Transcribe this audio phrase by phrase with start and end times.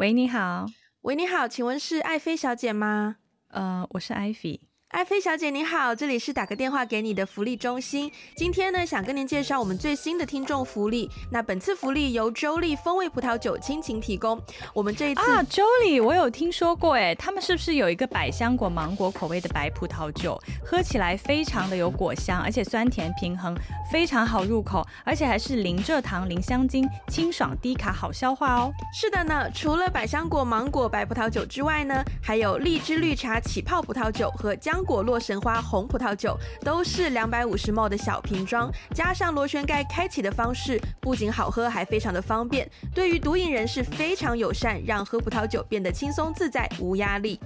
[0.00, 0.64] 喂，你好。
[1.02, 3.16] 喂，你好，请问是爱妃小姐吗？
[3.48, 4.58] 呃，我是艾菲。
[4.90, 8.10] 爱妃小姐你好，这里是打个电话给你的福利中心。
[8.34, 11.08] 今天呢，想跟您介绍我们最新的听众福利。
[11.30, 14.42] 那本次福利由周丽风味葡萄酒倾情提供。
[14.74, 20.36] 我们这一次啊，周丽，我有听说过，哎，他们是不是有一个百香果芒果口味的白葡萄酒？
[20.66, 23.54] 喝起来非常的有果香，而且酸甜平衡，
[23.92, 28.72] 非常好入口，而且还是零蔗糖、零香精，清爽低卡，好消化哦。
[28.92, 34.79] 是的呢，除了百香果芒果白葡萄酒之外呢，还有荔枝绿茶起泡葡萄酒和姜。
[34.84, 42.68] 果洛神花红葡萄酒都是两百五十 ml 的小瓶装，加上螺旋盖开启的方式，不仅好喝，还非常的方便。
[42.94, 47.40] 对于毒瘾人士非常友善，让喝葡萄酒变得轻松自在，无压力。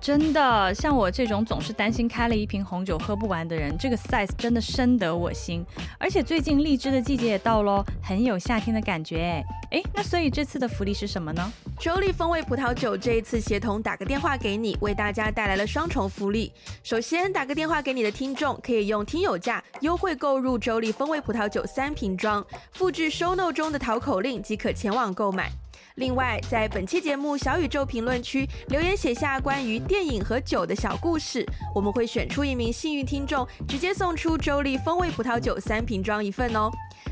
[0.00, 5.64] 真的，像我这种总是担心开了一瓶红酒喝不完的人，这个 size 真的深得我心。
[5.98, 9.44] 而且最近荔枝的季节也到喽，很有夏天的感觉哎。
[9.72, 11.52] 哎，那所以这次的福利是什么呢？
[11.78, 16.52] 周丽风味葡萄酒这一次协同打个电话给你，为大家带来了双重福利。
[16.82, 25.50] 首先，打个电话给你的听众可以用听友价优惠购入周丽风味葡萄酒三瓶装，复制 show note 中的淘口令即可前往购买。
[25.96, 36.70] 另外，在本期节目小宇宙评论区留言写下关于电影和酒的小故事，我们会选出一名幸运听众，直接送出周丽风味葡萄酒三瓶装一份哦。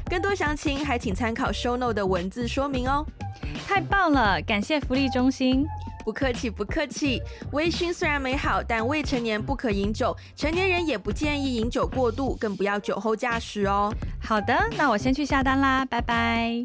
[0.09, 3.05] 更多详情还请参考 show note 的文字说明哦。
[3.67, 5.67] 太棒了，感谢福利中心。
[6.05, 7.21] 不客气，不客气。
[7.53, 13.93] 微醺虽然美好，但未成年不可饮酒，成年人也不建议饮酒过度，更不要酒后驾驶哦。
[14.19, 16.65] 好的，那我先去下单啦，拜拜。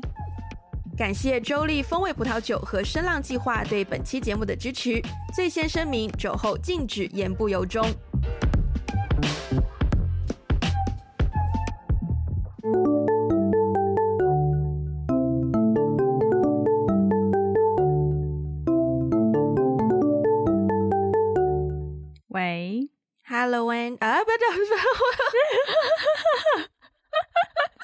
[0.98, 5.02] 感谢周丽风味葡萄酒和声浪计划对本期节目的支持。
[5.36, 7.86] 最先声明：酒后禁止言不由衷。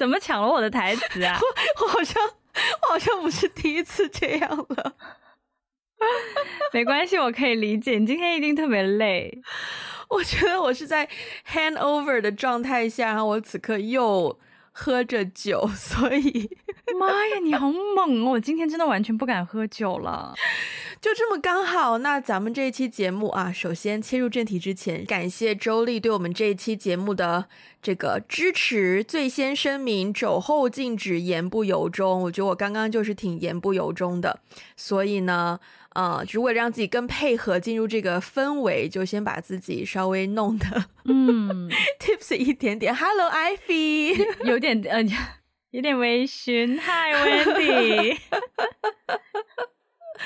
[0.10, 1.38] 怎么抢了我的台词啊？
[1.80, 2.20] 我，我好像。
[2.82, 4.94] 我好像不是第一次这样了，
[6.74, 7.98] 没关系，我可以理解。
[8.00, 9.40] 你今天一定特别累，
[10.10, 11.08] 我觉得我是在
[11.48, 14.38] hand over 的状态下，然后我此刻又
[14.72, 16.50] 喝着酒，所以
[17.00, 18.32] 妈呀，你好猛哦！
[18.32, 20.34] 我今天真的完全不敢喝酒了。
[21.02, 27.46] 就这么刚好，那咱们这一期节目啊，首先切入正题之前，感谢周丽对我们这一期节目的
[27.82, 29.02] 这个支持。
[29.02, 32.24] 最先声明，酒后禁止言不由衷。
[32.24, 34.42] 我觉得我刚刚就是挺言不由衷的，
[34.76, 35.58] 所以呢，
[35.94, 42.94] 呃，就为了让自己更配合进入这个氛围，就先把自己稍微弄得嗯 tipsy 一点点。
[42.94, 45.02] Hello，Ivy，有点呃，
[45.72, 46.78] 有点微醺。
[46.78, 48.18] Hi，Wendy。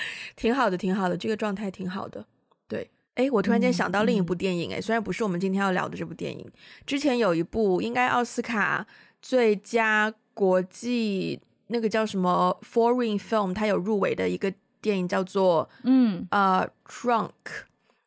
[0.36, 2.26] 挺好的，挺好的，这个状态挺好的。
[2.68, 6.46] 对，哎，我突然间想到另一部电影，哎、嗯，虽然不是我们今天要聊的这部电影，
[6.86, 8.86] 之前有一部应该奥斯卡
[9.22, 17.32] 最佳国际那个叫什么 Foreign Film，它有入围的一个电影叫做嗯呃 Drunk，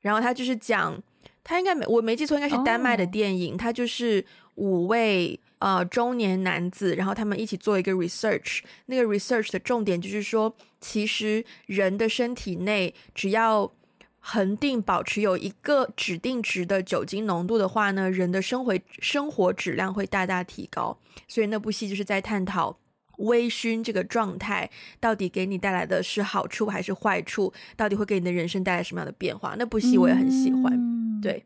[0.01, 1.03] 然后它就是讲，
[1.45, 4.25] 它应该没我没记错，应该是丹麦的电影，它就是
[4.57, 5.39] 五位。
[5.59, 10.55] 呃，中年男子，然后他们一起做一个 research，那个 research 的重点就是说，
[10.89, 13.73] 其实人的身体内只要
[14.21, 20.97] 恒定保持有一个指定值的酒精浓度的话呢，人的生活生活质量会大大提高。
[21.27, 22.79] 所以那部戏就是在探讨
[23.19, 24.71] 微醺这个状态
[25.01, 29.57] 到底给你带来的是好处还是坏处，到底会给你的人生带来什么样的变化。
[29.59, 31.45] 那部戏我也很喜欢，嗯、对，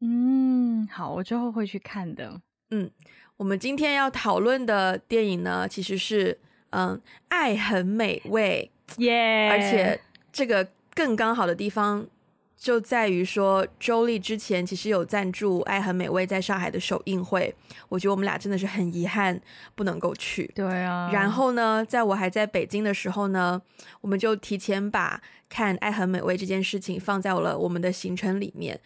[0.00, 2.40] 嗯，好，我之后会去看的，
[2.72, 2.90] 嗯。
[3.38, 6.38] 我们今天要讨论的电影呢，其实是
[6.76, 9.98] 嗯，爱很美味，耶而且
[10.30, 12.06] 这个更刚好的地方
[12.54, 17.54] 就在于说，周丽之前其实有赞助爱很美味在上海的首映会，
[17.88, 19.40] 我觉得我们俩真的是很遗憾
[19.74, 20.50] 不能够去。
[20.54, 21.08] 对啊。
[21.10, 23.58] 然后呢，在我还在北京的时候呢，
[24.02, 25.18] 我们就提前把
[25.48, 28.78] 看爱很美味这件事情放在了我们的行程里面，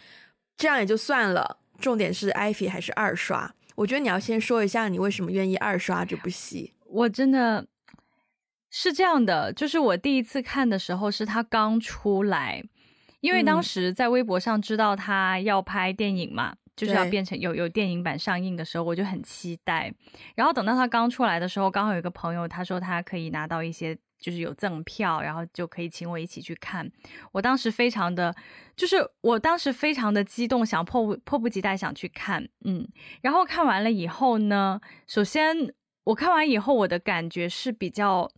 [0.57, 1.59] 这样也就算了。
[1.81, 3.53] 重点是艾菲还是二刷。
[3.75, 6.73] 我觉得你要先说一下你为什么愿意二刷这部戏。
[6.85, 7.65] 我真的
[8.71, 12.63] 是这样的，就是我第一次看的时候是他刚出来，
[13.21, 19.93] 因为当时在微博上知道他要拍电影嘛，嗯、就是要变成有有电影版上映的时候，我就很期待。
[20.35, 23.99] 然后等到他刚出来的时候，刚好有一个朋友他说他可以拿到一些。
[24.21, 26.87] 就是有赠票，然后就可以请我一起去看。
[27.33, 28.37] 我当时非常的，
[28.77, 32.87] 就是我当时非常的激动，想迫不迫不及待想去看，嗯。
[33.23, 35.73] 然后看完了以后呢，首先
[36.05, 38.31] 我看完以后，我的感觉是比较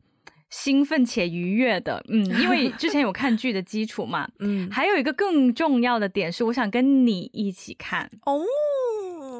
[0.52, 8.38] 兴奋且愉悦的，嗯，因为之前有看剧的基础嘛， 嗯，还有一个更重要的点是，我想跟你一起看哦，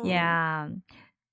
[0.07, 0.67] 呀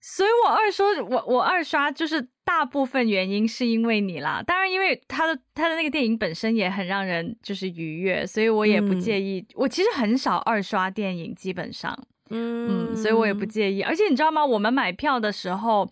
[0.01, 11.97] 所以我二说，我我二刷就是大部分原因是因为你啦，当然因为他的他的那个电影本身也很让人就是愉悦，所以我也不介意，嗯、我其实很少二刷电影，基本上，
[12.31, 12.89] 嗯。
[12.91, 14.45] 嗯，所以我也不介意，而且你知道吗？
[14.45, 15.89] 我们买票的时候。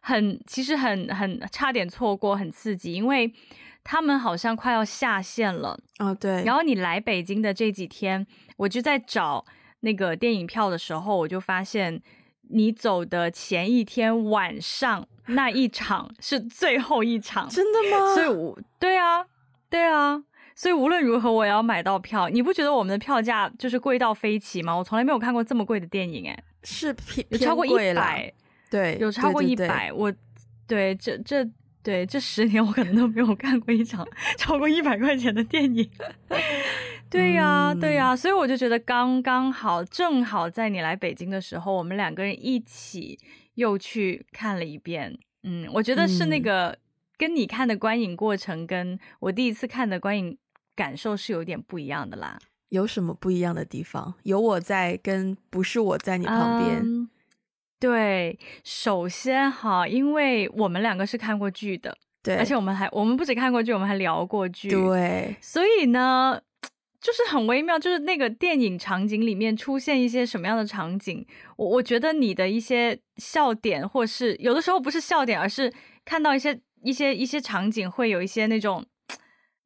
[0.00, 3.32] 很，其实很很差点错过，很刺激，因为
[3.84, 6.42] 他们好像快要下线了哦，对。
[6.44, 8.26] 然后你来北京的这几天，
[8.56, 9.44] 我就在找
[9.80, 12.00] 那个电影票的时候，我就发现
[12.50, 18.14] 你走的前一天晚上那一场是最后一场，真的吗？
[18.14, 19.24] 所以我，对啊，
[19.68, 20.22] 对啊，
[20.54, 22.28] 所以无论如何我也要买到票。
[22.28, 24.74] 你不觉得我们的票价就是贵到飞起吗？
[24.74, 28.32] 我从来没有看过这么贵的电影，哎，是偏有超过一百。
[28.70, 30.12] 对，有超过一百，我
[30.66, 31.44] 对这这
[31.82, 34.06] 对这十年我可能都没有看过一场
[34.38, 35.90] 超过一百块钱的电影。
[37.10, 43.18] 对呀、啊，对呀、啊，所以我就觉得刚刚好，正好在你来北京的时候，我们两个人一起
[43.54, 45.18] 又去看了一遍。
[45.42, 46.78] 嗯，我觉得是那个
[47.18, 50.38] 跟你看的观影过程，跟我第一次看的观影
[50.76, 52.38] 感受是有点不一样的啦。
[52.68, 54.14] 有什么不一样的地方？
[54.22, 56.80] 有我在，跟不是我在你旁边。
[56.84, 57.08] 嗯
[57.80, 66.38] 对，首先哈，因为我们两个是看过剧的，对，而且我们还我们不止看过剧，我们还聊过剧，对，所以呢，
[67.00, 75.72] 就是很微妙，就是那个电影场景里面出现一些什么样的场景，我我觉得你的一些笑点，或是有的时候不是笑点，而是
[76.04, 78.84] 看到一些一些一些场景，会有一些那种，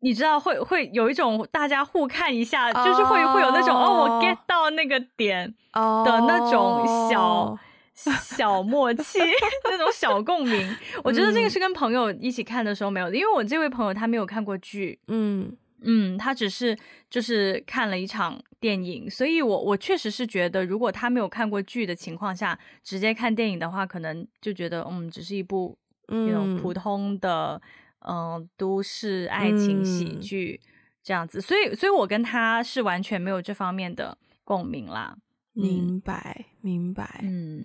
[0.02, 2.86] 你知道，会会有一种大家互看一下，oh.
[2.86, 7.48] 就是会会有那种哦，我 get 到那个点的那种小。
[7.48, 7.58] Oh.
[7.94, 9.18] 小默契，
[9.64, 15.56] 那种小共鸣，我觉得这个是跟朋友一起看的时候没有的，因为我这位朋友他没有看过剧，嗯。
[15.86, 16.74] 嗯，他只是
[17.10, 25.76] 就是看了一场电影，所以我我确实是觉得，如果他没有看过剧的情况下，直接看电影的话，可能就觉得嗯，只是一部
[26.06, 27.60] 那种普通的
[27.98, 30.58] 嗯、呃、都市爱情喜剧
[31.02, 35.14] 这样子，所以所以我跟他是完全没有这方面的共鸣啦。
[35.54, 37.20] 明白，明白。
[37.22, 37.62] 嗯，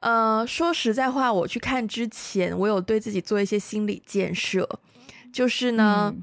[0.00, 4.68] 呃，说实在话，我去看之前，我有对自己做一些心理建设，
[5.32, 6.22] 就是呢，嗯、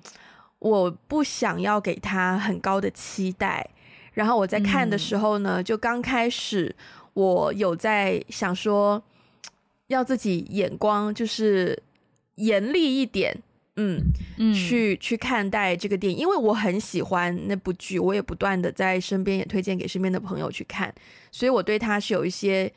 [0.59, 3.68] 我不想要给他很高的期待。
[4.13, 6.75] 然后我在看的时候呢，嗯、就刚开始，
[7.13, 9.01] 我有在想说，
[9.88, 11.81] 要自己眼光就是
[12.36, 13.42] 严厉一点。
[13.77, 14.03] 嗯，
[14.38, 20.94] 嗯，去去看待这个电影，因为我很喜欢那部剧，我也不断的在身边也推荐给身边的朋友去看，
[21.31, 22.71] 所以我对他是有一些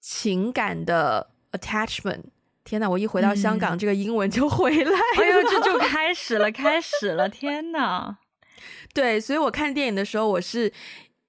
[0.00, 2.22] 情感的 attachment。
[2.64, 8.18] 天哪，我一回到香港，嗯、这个英文就回来了，哎呦，这就开始了，开始了，天哪！
[8.92, 10.72] 对，所以我看电影的时候，我是。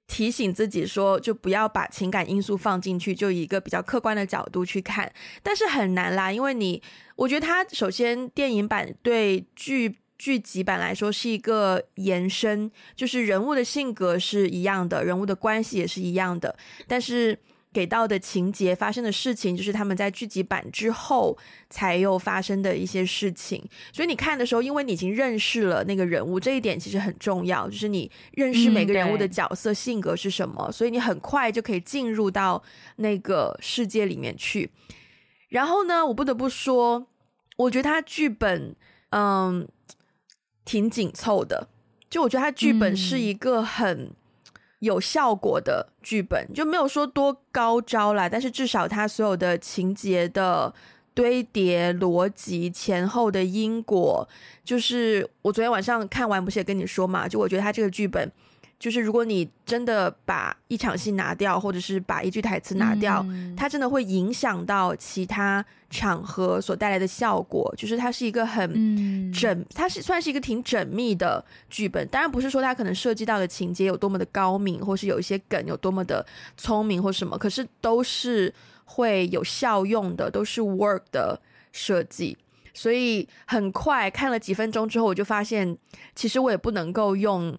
[0.07, 5.11] 提醒自己说，就不要把情感因素放进去，就以一个比较客观的角度去看。
[5.41, 6.81] 但是很难啦，因为你，
[7.15, 17.37] 我觉得它首先电影版对剧剧集版来说是一个延伸，就是人物的性格是一样的，人物的关系也是一样的，但是。
[17.75, 21.37] 给到的情节发生的事情，就是他们在剧集版之后
[21.69, 23.61] 才又发生的一些事情。
[23.91, 32.63] 所以你看的时候，因为你已经认识了那个人物，这一点其实很重要，就是你认识每个人物的角色、嗯、性格是什么，所以你很快就可以进入到
[32.95, 34.71] 那个世界里面去。
[35.49, 37.07] 然后呢，我不得不说，
[37.57, 38.73] 我觉得他剧本
[39.09, 39.67] 嗯
[40.63, 41.67] 挺紧凑的，
[42.09, 44.03] 就我觉得他剧本是一个很。
[44.03, 44.15] 嗯
[44.79, 50.73] 有效果的剧本就没有说多高招啦，但是至少它所有的情节的
[51.13, 54.27] 堆叠、逻辑、前后的因果，
[54.63, 57.27] 就是我昨天晚上看完不是也跟你说嘛？
[57.27, 58.31] 就我觉得它这个剧本。
[58.85, 67.73] 就是如果你真的把一场戏拿掉，或者是把一句台词拿掉，嗯、它真的会影响到其他场合所带来的效果。
[67.75, 68.69] 就是它是一个很
[69.33, 72.07] 缜，嗯、它是算是一个挺缜密的剧本。
[72.09, 76.23] 当然不是说它可能涉及到的情节有多么的高明，或是有一些梗有多么的
[76.55, 82.37] 聪明或什么，可是都是会有效用的，都是 work 的设计。
[82.71, 85.75] 所以很快看了几分钟之后，我就发现
[86.13, 87.57] 其实我也不能够用。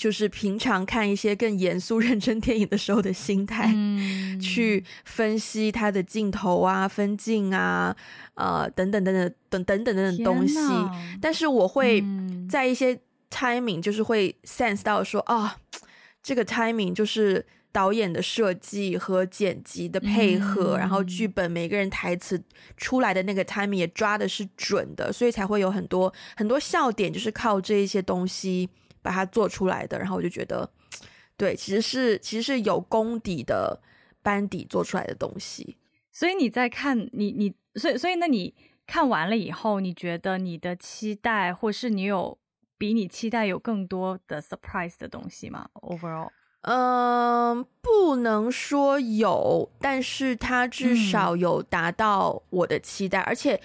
[0.00, 7.94] 就是平常看一些更严肃 认真电影的时候的心态，嗯、去分析它的镜头啊、分镜啊、
[8.32, 10.58] 呃等等等等等等等等等东西。
[11.20, 12.02] 但是我会
[12.48, 12.98] 在一些
[13.30, 15.50] timing，就是会 sense 到说哦，
[16.22, 22.42] 这个 timing 就是导演的设计和剪辑的配合，嗯、然后剧本每个人台词
[22.78, 28.66] 出来的那个 timing 也抓的是准的，所以才会有很多很多笑点，就是靠这一些东西
[29.02, 29.98] 把它做出来的。
[29.98, 30.70] 然后我就觉得，
[31.36, 33.80] 对，其实是其实是有功底的
[34.22, 35.76] 班底做出来的东西。
[36.12, 38.54] 所以你在看你你，所以所以那你
[38.86, 42.36] 看完了以后，你觉得你的期待，或是你有
[42.76, 46.30] 比你期待有更多的 surprise 的东西吗？Overall？
[46.62, 53.58] 嗯，不能说有，但是它至少有达到我的期待，嗯、而且，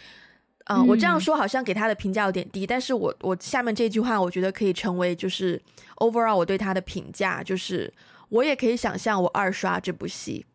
[0.66, 5.62] 嗯、呃，我这样说好像给他的评价有点低，嗯、但是我我下面这句话，我觉得可以成为就是
[5.98, 7.92] overall 我对他的评价，就是
[8.30, 10.46] 我也可以想象我二刷这部戏，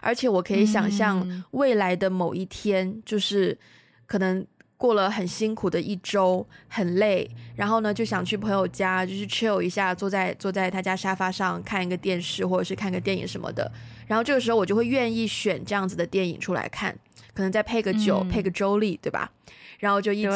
[0.00, 3.58] 而且我可以想象未来的某一天，嗯、就是
[4.06, 4.46] 可能。
[4.80, 13.68] 过了很辛苦的一周，很累，然后呢就想去朋友家，就是 chill 一下，坐在坐在他家沙发上看一个电视，或者是看个电影什么的。
[14.06, 16.96] 然后这个时候我就会愿意选这样子的电影出来看，
[17.38, 19.30] 可能再配个酒，嗯、配个周丽，对吧？
[19.78, 20.28] 然后就一起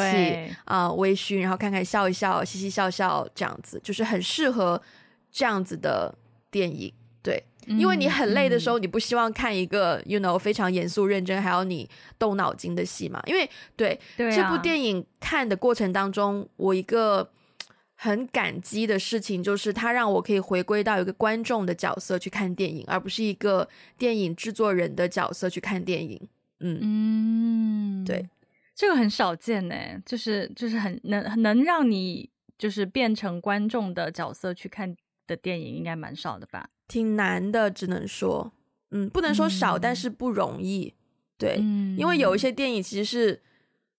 [0.63, 4.81] 啊、呃、微醺，然后看看笑一笑，嘻嘻笑笑，这样子就是很适合
[5.29, 6.15] 这样子的
[6.49, 7.43] 电影，对。
[7.67, 13.21] 因为你很累的时候，你不希望看一个、嗯、you know 非常严肃认真还要你动脑筋的戏嘛？
[13.25, 17.29] 因为对，对、啊、这部电影看的过程当中，我一个
[17.95, 23.67] 很感激的事情就是，它让我可以回归到一个观众的角色去看电影，而不是一个
[23.97, 26.29] 电影制作人的角色去看电影。
[26.63, 28.01] 嗯。
[28.01, 28.27] 嗯，对，
[28.73, 34.95] 这个很少见呢，就是就是很能能让你就是变成观众的角色去看
[35.27, 36.69] 的电影，应该蛮少的吧？
[36.87, 38.51] 挺难的，只能说，
[38.91, 40.93] 嗯，不能说少，嗯、但是不容易，
[41.37, 43.41] 对，嗯、因为有一些电影其实是，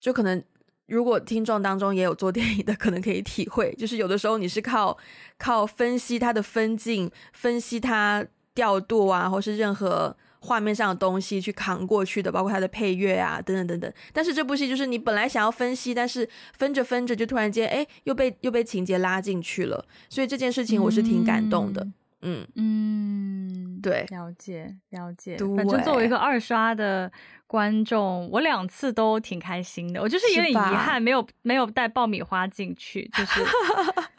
[0.01, 0.43] 就可能
[0.87, 4.97] 如果听众当中也有做电影的， 可能可以体会，就是有的时候你是靠
[5.39, 13.93] 靠分析它的分镜，分析它调度啊，或是任何画面上的东西去扛过去的，包括它的配乐啊，等等等等。
[14.13, 21.83] 但是这部戏就是你本来想要分析，但是分着分着就突然间，哎，又被又被情节拉进去了，所以这件事情我是挺感动的。
[21.83, 25.37] 嗯嗯嗯，对，了解了解。
[25.57, 27.13] 反正作为一个二刷的
[27.47, 30.01] 观众，我两次都挺开心的。
[30.01, 33.45] 我就是有点遗憾，没有没有带爆米花进去，就是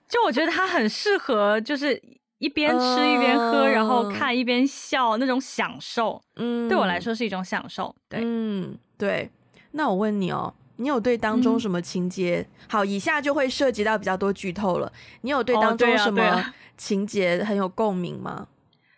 [0.08, 2.00] 就我觉得它很适合，就是
[2.38, 6.22] 一边吃一边喝，然后看一边笑那种享受。
[6.36, 7.96] 嗯，对我来说是一种享受。
[8.10, 9.30] 对，嗯，对。
[9.72, 12.48] 那我问你哦，你有对当中什么情节？
[12.68, 14.92] 好，以下就会涉及到比较多剧透了。
[15.22, 16.54] 你有对当中什么？
[16.78, 18.48] 情节很有共鸣吗？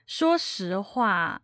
[0.08, 1.41] 说实话，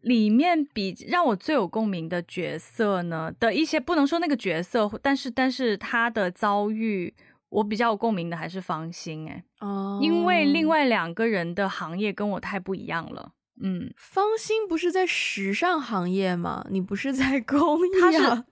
[0.00, 7.14] 里面比让我最有共鸣的角色呢的一些，不能说那个角色，但是但是他的遭遇，
[7.52, 13.32] 我比较有共鸣的还是方心哎、欸，哦，因为另外两个人的行业跟我太不一样了。
[13.62, 16.66] 嗯，方心不是在时尚行业吗？
[16.70, 18.00] 你不是在工 业？
[18.00, 18.44] 他 是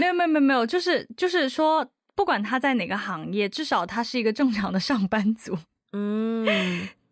[0.00, 5.56] 没有没有没有没有，就是就是说，不管他在哪个行业，至少他是一个正常的上班族。
[5.92, 6.44] 嗯，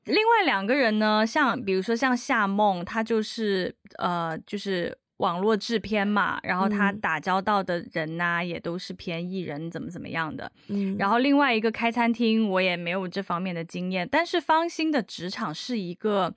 [0.04, 10.50] 另外两个人呢，像比如说像夏梦，他就是呃，就是网络制片嘛，然后他打交道的人呐、啊，也都是偏艺人，怎么怎么样的。
[10.68, 14.06] 嗯，然后另外一个开餐厅，我也没有这方面的经验。
[14.10, 16.34] 但是方心的职场是一个，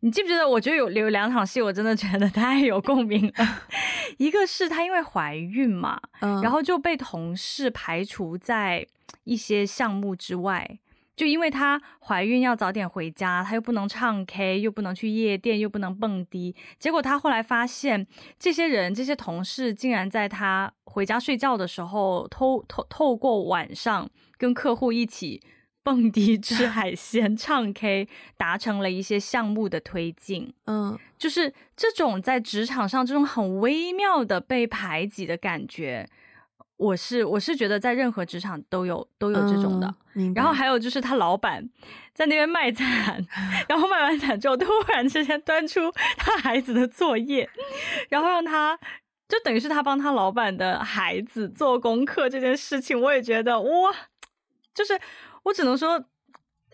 [0.00, 0.48] 你记不记得？
[0.48, 3.32] 我觉得有有两场戏，我真的觉得太有共鸣了。
[4.18, 8.86] 一个是她因为怀孕嘛，嗯，然后就被同事排除在
[9.24, 10.78] 一些项目之外。
[11.20, 16.56] 就因为她怀孕要早点回家，她又不能唱 K，又不能去夜店，又不能蹦迪。
[16.78, 18.06] 结果她后来发现，
[18.38, 24.08] 这些人、这些同事竟然在她回家睡觉的时候，偷透透过晚上
[24.38, 25.42] 跟客户一起
[25.82, 28.08] 蹦迪、吃 海鲜、唱 K，
[28.38, 30.50] 达成了一些项目的推进。
[30.64, 36.08] 嗯，就是这种在职场上这种很微妙的被排挤的感觉。
[36.80, 41.68] 我是我是觉得在任何职场都有都有这种的，嗯、然后还有就是他老板
[42.14, 43.22] 在那边卖惨，
[43.68, 47.46] 然后卖完惨之后突然之间端出他孩子的作业，
[48.08, 48.78] 然后让他
[49.28, 53.94] 就等于是他帮他老板的孩子做功课这件事情，我也觉得哇，
[54.74, 54.98] 就是
[55.42, 56.02] 我只能说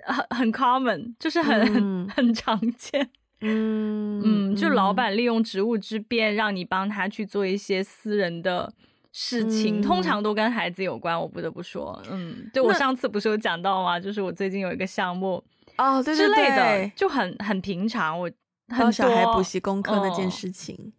[0.05, 3.11] 很很 common，就是很、嗯、很常见，
[3.43, 4.23] 嗯
[4.53, 8.73] 嗯，就老板利用职务之便让你帮他去做一些私人的。
[9.19, 13.99] 事情通常都跟孩子有关，我不得不说，嗯，对，我上次不是有讲到吗？
[13.99, 15.43] 就是我最近有一个项目
[15.79, 18.31] 哦，对对对，之类的，就很很平常，我
[18.69, 20.93] 帮小孩补习功课那件事情，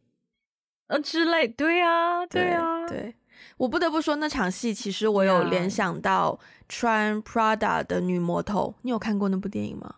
[0.88, 3.14] 呃之类，对呀，对呀，对，
[3.58, 9.94] 我不得不说那场戏，其实我有联想到穿 Prada 的女魔头，你有看过那部电影吗？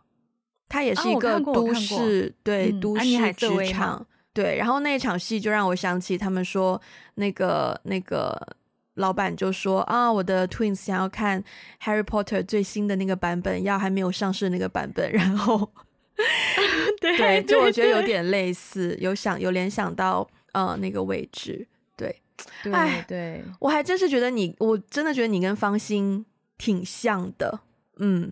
[0.67, 4.05] 它也是一个都市，对，嗯、都市职场，
[4.41, 4.57] 对。
[4.57, 6.81] 然后那一场戏就让我想起他们说，
[7.15, 8.55] 那个那个
[8.93, 11.43] 老板就说啊，我的 Twins 想要看
[11.83, 15.11] Harry Potter 最新的那个版本，要还没有上市的那个版本。
[15.11, 15.69] 然后，
[17.01, 21.67] 对，对， 就我觉得有点类似，有想有联想到呃那个位置，
[21.97, 22.21] 对，
[22.63, 26.25] 对，哎，对，我还真是觉得你，我真的觉得你跟方心
[26.57, 27.59] 挺像的，
[27.97, 28.31] 嗯。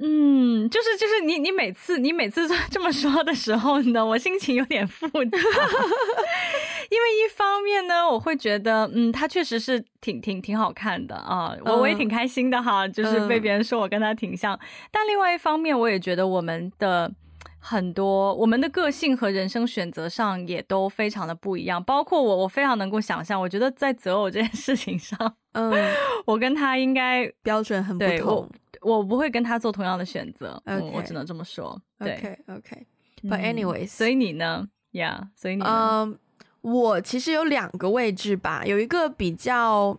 [0.00, 5.38] 嗯，就是就是你你每次你每次 这么说的时候呢，我心情有点复杂，
[6.90, 14.58] 因为一方面呢，我会觉得嗯，他确实是挺挺挺好看的啊，我我也挺开心的哈，就是被别人说我跟他挺像，
[14.92, 17.10] 但另外一方面，我也觉得我们的
[17.58, 25.72] 很多我们的个性和人生选择上也都非常的不一样，包括我，我非常能够想象，我觉得在择偶这件事情上，嗯，
[26.26, 28.48] 我跟他应该标准很不同。
[28.80, 31.80] 我不会跟他做同样的选择，okay, 嗯，我只能这么说。
[31.98, 33.54] 对，OK，OK，But、okay.
[33.54, 35.66] anyways，、嗯、所以你呢？Yeah，所以你呢？
[35.68, 36.16] 嗯、uh,，
[36.62, 39.98] 我其实有两个位置吧，有一个比较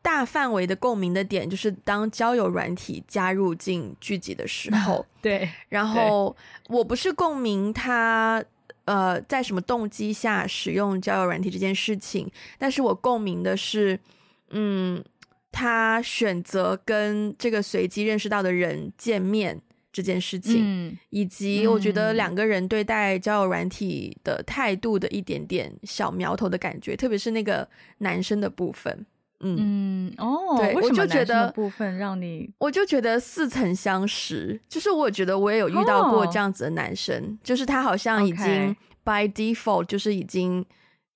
[0.00, 5.48] 大范围的共鸣的点，就是当交友软体加入进剧集的时 候，对。
[5.68, 6.34] 然后
[6.68, 8.42] 我不是共鸣他，
[8.86, 14.00] 呃，在什么动机下使用交友软体这件事情，但是我共鸣的是，
[14.50, 15.04] 嗯。
[15.56, 19.58] 他选择跟这个随机认识到的人见面
[19.90, 27.66] 这件事情，嗯，以及我觉得两个人对待交友软体的态度的一点点小苗头的感觉，特别是那个
[27.98, 29.06] 男生的部分，
[29.40, 40.62] 嗯，嗯哦，对，我就觉得部分让你，我就觉得似曾相识，就是我觉得我也有遇到过这样子的男生，哦，就是他好像已经 by default 就是已经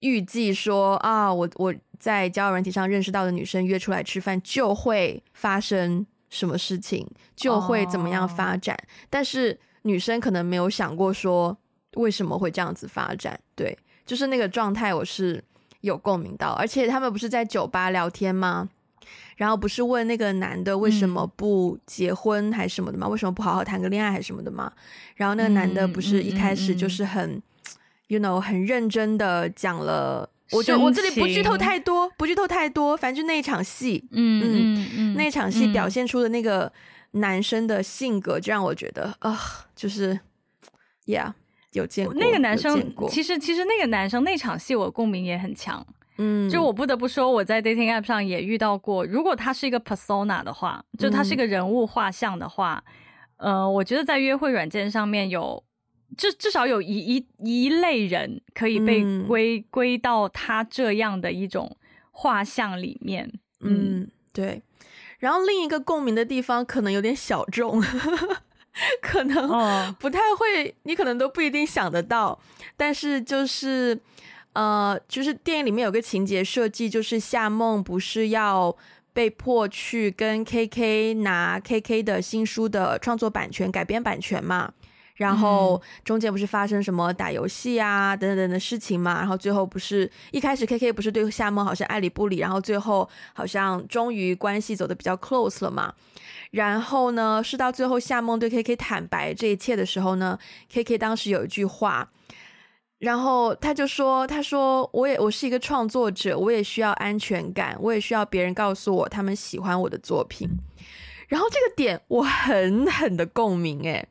[0.00, 1.74] 预计说啊，我我。
[2.00, 8.74] 在交友软体上认识到的女生约出来吃饭，就会发生什么事情，就会怎么样发展。
[8.74, 9.06] Oh.
[9.10, 11.54] 但是女生可能没有想过说
[11.96, 13.38] 为什么会这样子发展。
[13.54, 15.44] 对，就是那个状态，我是
[15.82, 16.52] 有共鸣到。
[16.52, 18.70] 而且他们不是在酒吧聊天吗？
[19.36, 23.08] 然后不是问那个男的为什么不结婚还是什么的吗？
[23.08, 24.72] 嗯、为什么不好好谈个恋爱还是什么的吗？
[25.16, 27.42] 然后那个男的不是一开始就是很、
[28.10, 30.28] ，you know，很认真的讲了。
[30.52, 36.72] 我就我这里不剧透太多，不剧透太多，反正就那一场戏，嗯嗯嗯，那一场戏表现出的那个
[37.12, 39.38] 男生的性格，就让我觉得啊、嗯呃，
[39.76, 40.18] 就是
[41.06, 41.32] ，yeah，
[41.70, 45.86] 有见过那个男生，其实其实那个男生那场戏我共鸣也很强，
[46.18, 52.82] 嗯，就我不得不说我在 dating app 上也遇到过，如果他是一个 persona 的话，就他是一个人物画像的话，
[53.36, 55.62] 嗯、呃，我觉得在约会软件上面有。
[56.16, 61.76] 至至少有一一一类人可以被归归、嗯、到他这样的一种
[62.10, 64.62] 画像里面，嗯，对。
[65.18, 67.82] 然后另一个共鸣的地方可能有点小众，
[69.02, 72.40] 可能不太会、哦，你可能都不一定想得到。
[72.76, 74.00] 但是就是
[74.54, 78.74] 呃，就是电影里面有个情节设计，就是夏梦不是要
[79.12, 84.72] 被迫去跟 KK 拿 KK 的新书的创作版权、改编版权嘛？
[85.20, 89.18] 然后中间不是发生什么打游戏啊等等等的事情嘛？
[89.18, 95.92] 然后最后不是一开始 KK 不是对夏梦好像爱理不理，然后最后好像终于关系走得比较 close 了嘛？
[96.52, 100.38] 然后呢，是到最后夏梦对 KK 坦白这一切的时候呢
[100.72, 102.10] ，KK 当时有一句话，
[102.98, 110.48] 然后他就说：“他说我也我是一个创作者，我也需要安全感，我也需要别人告诉我他们喜欢我的作品。”
[111.28, 114.08] 然后这个点我狠狠的共鸣诶。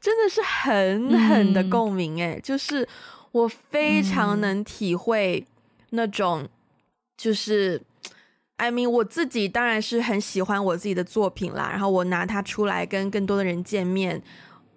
[0.00, 2.88] 真的是狠狠的共鸣哎、嗯，就是
[3.32, 5.46] 我非常能体会
[5.90, 6.48] 那种，
[7.16, 7.82] 就是、嗯、
[8.56, 14.22] I mean 我自己当然是很喜欢我自己的作品啦，然后我拿它出来跟更多的人见面，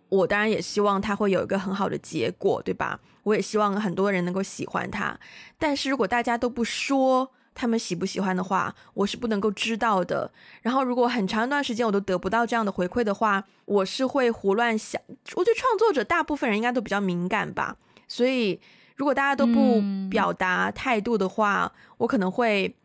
[0.10, 3.00] 我当然也希望它会有一个很好的结果，对吧？
[3.24, 5.20] 我也希望很多人能够喜欢它，
[5.58, 7.32] 但是如果大家都不说。
[7.54, 10.32] 他们喜不喜欢的话，我是不能够知道的。
[10.62, 15.02] 然后，如果很长一段时间我都得不到这样的回馈的话，我是会胡乱想。
[15.36, 17.76] 我觉得创作者大部分人应该都比较敏感吧，
[18.08, 18.60] 所以
[18.96, 22.76] 如果大家都不表达态度的话，嗯、我可能会。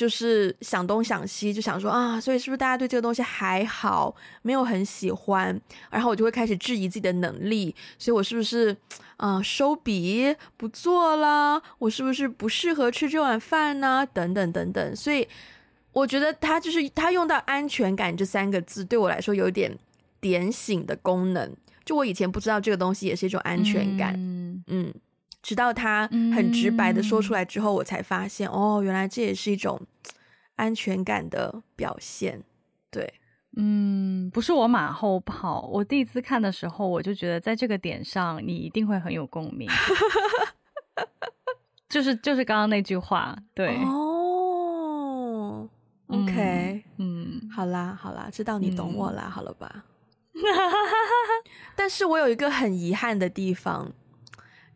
[0.00, 5.60] 就是想东想西，就想说啊，所以是不是大家对这个东西还好，没有很喜欢？
[5.90, 8.74] 然后我就会开始质疑自己的能力，所以我是不是
[9.18, 11.62] 啊、呃、收笔不做了？
[11.76, 14.08] 我是不是不适合吃这碗饭呢？
[14.10, 14.96] 等等等等。
[14.96, 15.28] 所以
[15.92, 19.76] 我觉得他就是他用到安全感这三个字，对我来说有一点
[20.18, 21.54] 点醒的功能。
[21.84, 24.64] 就我以前不知道这个东西也是一种安全感，嗯。
[24.68, 24.94] 嗯
[25.42, 29.80] 直到他很直白的说出来之后，我才发现、嗯，哦，原来这也是一种
[30.56, 32.42] 安全感的表现。
[32.90, 33.14] 对，
[33.56, 35.62] 嗯，不是我马后炮。
[35.72, 39.68] 我第一次看的时候，我就觉得在这个点上，你一定会很有共鸣。
[41.88, 45.68] 就是就是刚刚那句话，对哦。
[46.06, 49.84] OK，嗯，好啦好啦，知道你懂我啦，嗯、好了吧？
[51.76, 53.92] 但是我有一个很遗憾的地方，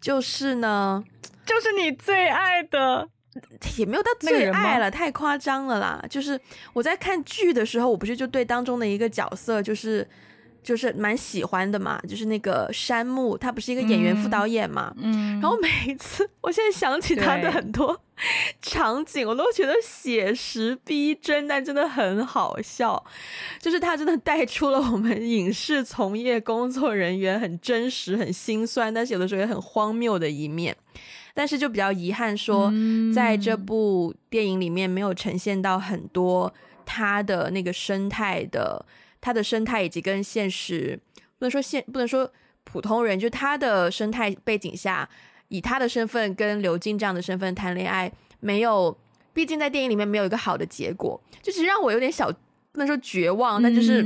[0.04, 1.02] 就是呢，
[1.46, 3.08] 就是你最爱的。
[3.78, 6.04] 也没有到最爱了，太夸张了啦！
[6.10, 6.38] 就是
[6.74, 10.06] 我在看剧的时候，我不是就对当中的一个角色，就是
[10.64, 18.00] 就是蛮喜欢的嘛，就是那个山木，他不是一个演员副导演嘛，嗯，然后每一次我现在想起他的很多
[18.62, 23.04] 场景，我都觉得写实逼真，但真的很好笑，
[23.60, 30.74] 就是他真的带出了我们影视从业工作人员很真实、很心酸，但是有的时候也很荒谬的一面。
[31.36, 32.72] 但是就比较遗憾说，
[33.12, 36.54] 在这部电影里面没有呈现到很多
[36.86, 38.86] 他的那个生态的，
[39.24, 41.00] 他的生态以及跟现实
[41.38, 42.30] 不能说现不能说
[42.62, 45.08] 普通人，就他的生态背景下，
[45.48, 48.94] 以他的身份跟刘静这样的身份谈恋爱，没有，
[49.32, 52.30] 毕竟在电影里面没有一个好的结果，就其实让我有点小
[52.70, 54.04] 不能说绝望，但就是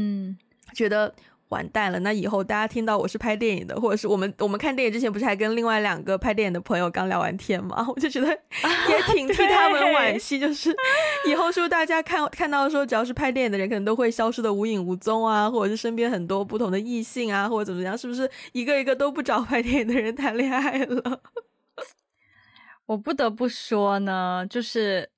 [0.73, 1.13] 觉得。
[1.51, 1.99] 完蛋了！
[2.01, 7.87] 那以后大家听到我是拍电影的，或者是我们我们看电影之前，不是还跟另外两个拍电影的朋友刚聊完天吗？
[7.95, 10.75] 我就觉得也挺替他们惋惜，就是
[11.27, 21.21] 以后是不是大家看看到说，只要是拍电影的人，可能都会消失的无影无踪啊，或者是身边很多不同的异性啊，或者怎么样，是不是一个一个都不找拍电影的人谈恋爱了？
[22.87, 25.09] 我不得不说呢，就是。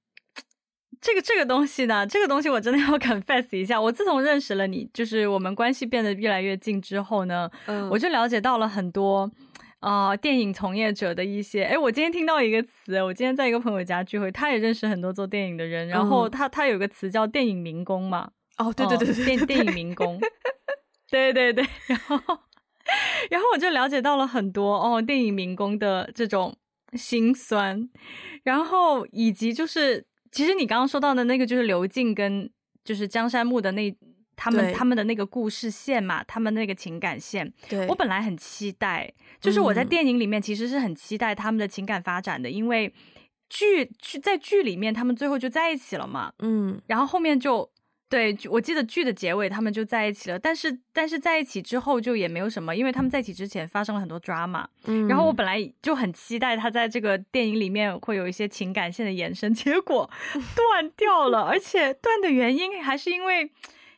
[1.00, 3.80] 这个这个东西呢，这个东西我真的要 confess 一下。
[3.80, 9.30] 我自从认识了你，就是我们关系变得越来越近之后呢，嗯，我就了解到了很多
[9.78, 11.64] 啊、呃、电影从业者的一些。
[11.64, 18.30] 哎，我今天听到一个词，我今天在一个朋友家聚会，他也认识很多做电影的人，然后他他有个词叫电影民工嘛。
[18.58, 20.20] 哦，对对对对，电电影民工。
[21.10, 22.18] 对对对，然后
[23.30, 26.54] 然后我就了解到了很多哦电影民工的这种
[26.92, 27.88] 辛酸，
[28.44, 30.09] 然后以及就是。
[30.30, 32.48] 其实你刚刚说到的那个就是刘静跟
[32.84, 33.94] 就是江山木的那
[34.36, 42.92] 他们他们的那个故事线嘛，他们那个情感线，对，我本来很期待，就是我在电影里面其实是很期待他们的情感发展的，嗯、因为
[43.48, 47.70] 剧剧在剧里面他们最后就在一起了嘛，嗯，然后后面就。
[48.10, 60.10] 对，我记得剧的结尾他们就在一起了，但是但是在一起之后就也没有什么，因为他们在一起之前发生了很多 drama，嗯，然后我本来就很期待他在这个电影里面会有一些情感线的延伸， 结果
[60.56, 63.48] 断掉了，而且断的原因还是因为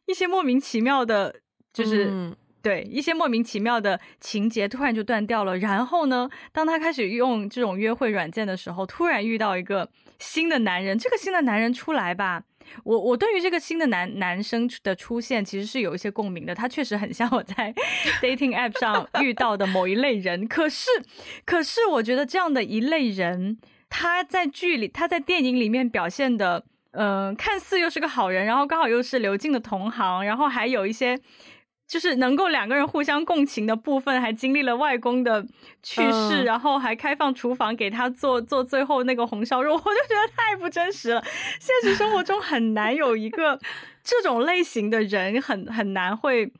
[0.05, 1.35] 一些莫名其妙的，
[1.73, 12.43] 就是、嗯、对一些莫名其妙的情节突然就断掉了，然后呢，当他开始用这种约会软件的时候，突然遇到一个新的男人，这个新的男人出来吧。
[12.85, 17.75] 我我对于这个新的男男生的出现其实是有一些共鸣的，他确实很像我在
[18.23, 20.47] dating app 上遇到的某一类人。
[20.49, 20.89] 可是，
[21.45, 31.19] 可是我觉得这样的一类人，他在剧里，他在电影里面表现的，嗯、呃，看似又是个好人，然后刚好又是刘静的同行，然后还有一些。
[31.87, 35.45] 就是能够两个人互相共情的部分，还经历了外公的
[35.83, 41.23] 去世，呃、然后还开放厨房给他做做最后那个红烧肉，我就觉得太不真实了。
[41.61, 43.59] 现实生活中很难有一个
[44.03, 46.51] 这种类型的人很，很很难会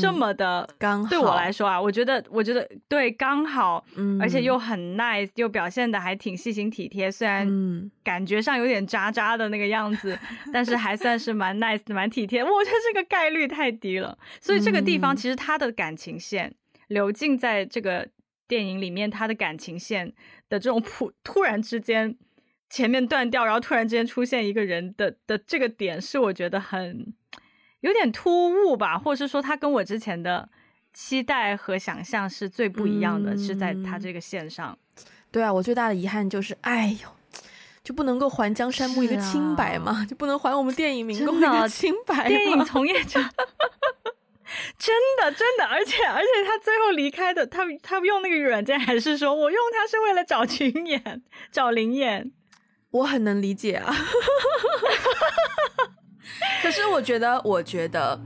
[0.00, 1.10] 这么的刚好。
[1.10, 12.44] 对我来说啊，我觉得我觉得对刚好，嗯，而且又很 nice，又表现的还挺细心体贴，虽然感觉上有点渣渣的那个样子，嗯、但是还算是蛮 nice 蛮体贴。
[12.44, 14.58] 我觉得这个概率太低了，所以。
[14.68, 16.52] 这个地方其实他的感情线，
[16.88, 18.06] 流进在这个
[18.46, 20.12] 电影里面，他的感情线
[20.50, 22.14] 的这种普突然之间
[22.70, 27.12] 前面断掉，然后突然之间出现一个人的的这个点，是我觉得很
[27.80, 30.48] 有点突兀吧，或者是说他跟我之前的
[30.92, 34.76] 期待和想象是最不一样的，嗯、是在他这个线上。
[35.30, 37.08] 对啊，我最大的遗憾就是，哎呦，
[37.84, 40.04] 就不能够还江山木一个清白吗？
[40.04, 42.26] 啊、就不能还我们电影 民工一个清白？
[42.28, 43.20] 电影从业者。
[44.78, 52.32] 真的，真的，而且而且他最后离开的，他他用那个软件，还是说我用它是为了找群演，找灵演，
[52.90, 53.94] 我很能理解啊。
[56.62, 58.18] 可是我觉得，我觉得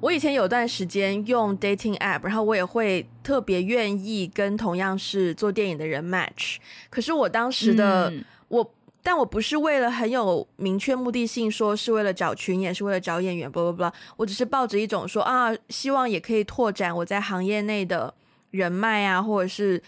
[0.00, 6.56] 我以前有段时间用 dating app，然后我也会特别愿意跟同样是做电影的人 match。
[6.90, 8.74] 可是我当时的、嗯、我。
[9.06, 18.14] 但我不是为了很有明确目的性，说是为了找群演，是为了找演员，不不不，我只是抱着一种说啊，希望也可以拓展我在行业内的
[18.50, 19.82] 人脉啊，或者是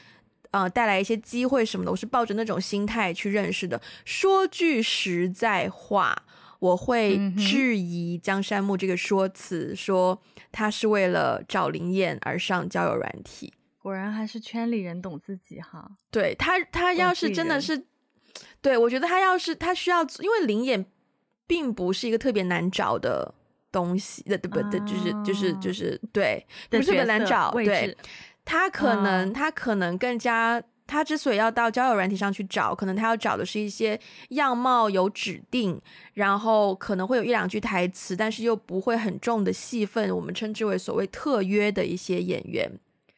[0.51, 3.81] 呃带来一些机会什么的，我是抱着那种心态去认识的。
[4.05, 6.25] 说句实在话。
[6.59, 10.19] 我会质疑江山木这个说辞，说
[10.51, 13.53] 他是为了找灵验而上交友软体。
[13.79, 15.87] 果然还是圈里人懂自己哈。
[16.11, 17.85] 对他，他要是真的是，
[18.63, 20.87] 对我觉得他要是他需要，因为灵验
[21.47, 23.35] 并不是一个特别难找的
[23.71, 24.81] 东西，对不对？
[24.81, 27.51] 就是就是就是对，不是特别难找。
[27.53, 27.95] 对，
[28.47, 30.63] 他可能他可能更加。
[30.89, 35.77] 他之所以要到交友软体上去找，可能他要找的是一些样貌有指定，
[36.15, 42.71] 然后可能会有一两句台词，但是又不会很重的戏份，我们称之为所谓特约的一些演员。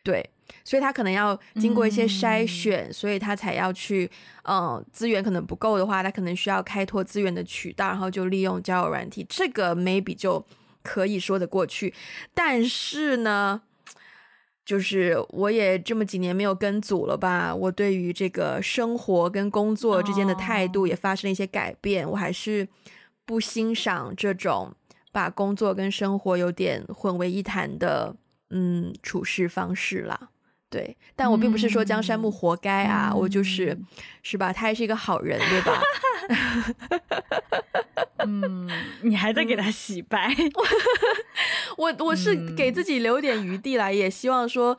[0.03, 0.27] 对，
[0.65, 4.11] 所以他可能要经过一些筛选，嗯、所以他才要去，
[4.45, 10.43] 嗯，资源可能不够的话，他可能需要开拓资源的渠道，然后就利用交友软体，这个 maybe 就
[10.83, 11.93] 可以说得过去。
[12.33, 13.61] 但是呢，
[14.69, 22.05] 就是我也这么几年没有跟组了吧，我对于这个生活跟工作之间的态度也发生了一些改变。
[22.05, 22.13] Oh.
[22.13, 22.69] 我还是
[23.25, 24.71] 不欣赏这种
[25.11, 28.15] 把工作跟生活有点混为一谈的
[28.51, 30.29] 嗯处事方式啦。
[30.71, 33.75] 对，但我并不是说江山木活该啊，嗯、我就是
[34.23, 34.53] 是吧？
[34.53, 35.81] 他还是一个好人，对吧？
[38.27, 38.69] 嗯，
[39.01, 40.31] 你还在给他洗白？
[41.79, 44.77] 我我是给自己留点余地来，嗯、也希望说，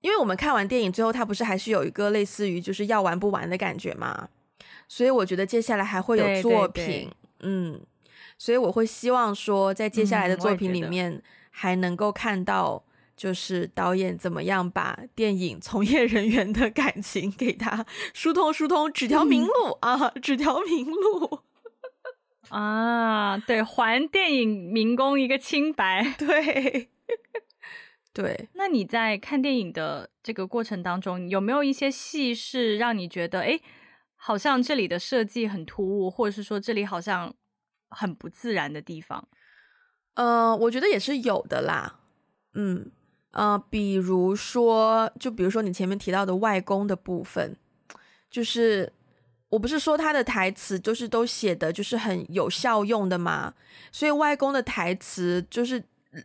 [0.00, 4.28] 因为我们看完电影最后，他不是还是有一个类似于就是要玩不完的感觉嘛？
[4.88, 7.10] 所以我觉得接下来还会有作品，对对对
[7.42, 7.80] 嗯，
[8.36, 12.82] 所以我会希望说，在接下来的作品里面还能够看到。
[13.16, 21.40] 就是导演怎么样把电影从业人员的感情给他疏通疏通，指条明路、嗯、啊，指条明路
[22.50, 26.90] 啊，对，还电影民工一个清白， 对
[28.12, 28.48] 对。
[28.52, 33.58] 那你在看电影的这个过程当中，有没有一些戏是让你觉得，哎，
[34.14, 37.34] 好像这里的设计很突兀，或者是说这里好像
[37.88, 39.26] 很不自然的地方？
[40.14, 42.00] 呃，我觉得也是有的啦，
[42.52, 42.92] 嗯。
[43.36, 47.54] 呃，比如说，就比如说你前面提到的外公的部分，
[48.30, 48.90] 就是
[49.50, 53.52] 我不是说他的台词就是都写的就是很有效用的嘛，
[53.92, 55.84] 所以外公的台词就是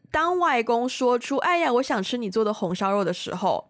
[0.10, 3.69] 当外公说出“哎呀，我想吃你做的红烧肉”的时候。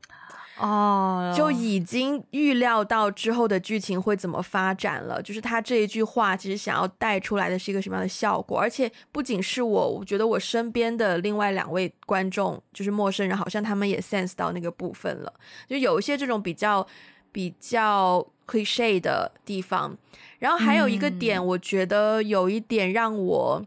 [0.62, 5.20] 哦，oh, 就已经预料到之后的剧情会怎么发展了。
[5.20, 8.60] 就是他这一句话，其实想要带出来的是一个什么样的效果？
[8.60, 15.34] 而且不仅是我，我觉得我身边的另外两位观众，就是陌生人，好像他们也 sense 到那个部分了。
[15.68, 16.86] 就有一些这种比较
[17.32, 19.98] 比较 cliche 的地方。
[20.38, 23.66] 然后还有一个点，我觉得有一点让我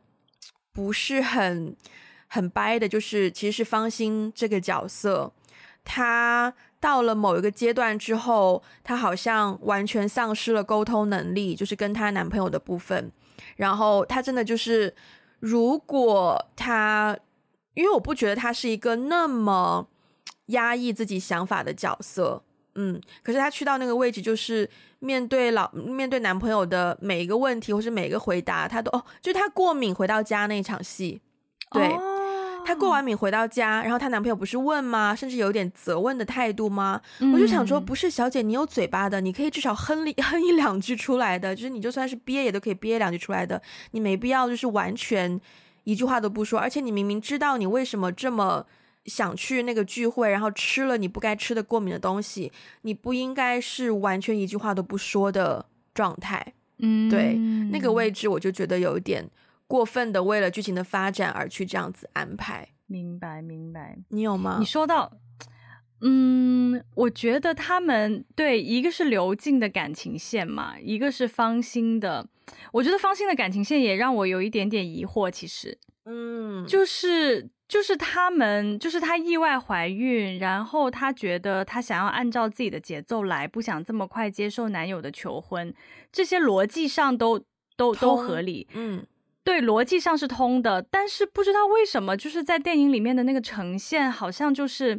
[0.72, 1.74] 不是很
[2.28, 5.32] 很掰的，就是其实是方心这个角色，
[5.82, 6.54] 他。
[6.84, 13.10] 到了某一个阶段之后，她好像完全丧失了沟通能力，就是跟她男朋友的部分。
[13.56, 14.94] 然后她真的就是，
[15.40, 17.16] 如果她，
[17.72, 19.88] 因为我不觉得她是一个那么
[20.48, 22.42] 压抑自己想法的角色，
[22.74, 24.68] 嗯，可是她去到那个位置，就是
[24.98, 31.22] 面对老面对男朋友的每一个问题或是每一个回答，她都哦，就她过敏回到家那场戏，
[31.70, 32.13] 对。
[32.64, 35.14] 她过完敏回到家，然后她男朋友不是问吗？
[35.14, 37.00] 甚至有点责问的态度吗？
[37.20, 45.40] 嗯、我就想说，不是小姐，你有嘴巴的，你可以至少哼一 哼一两句出来的，就是你就算是憋也都可以憋两句出来的，你没必要就是完全
[45.84, 46.58] 一句话都不说。
[46.58, 48.64] 而且你明明知道你为什么这么
[49.04, 52.50] 想去那个聚会，然后吃了你不该吃的过敏的东西，
[52.82, 56.54] 你不应该是完全一句话都不说的状态。
[56.78, 57.34] 嗯，对，
[57.70, 59.28] 那个位置我就觉得有一点。
[59.74, 63.98] 过分的为了剧情的发展而去这样子安排，明白明白。
[64.10, 64.58] 你有吗？
[64.60, 65.10] 你说到，
[66.00, 72.28] 嗯，我觉得他们对一个是刘静的感情线嘛，一个是方心的。
[72.70, 75.28] 我觉得方心的感情线也让我有一点点疑惑。
[75.28, 85.74] 其实，嗯，就是就是他们就是她意外怀孕，然后她觉得她想要按照自己的节奏来，不想这么快接受男友的求婚，
[86.12, 87.44] 这些逻辑上都
[87.76, 89.04] 都都合理，嗯。
[89.44, 94.98] 对，逻辑上是通的，但是不知道为什么，就是在电影里面的那个呈现，好像就是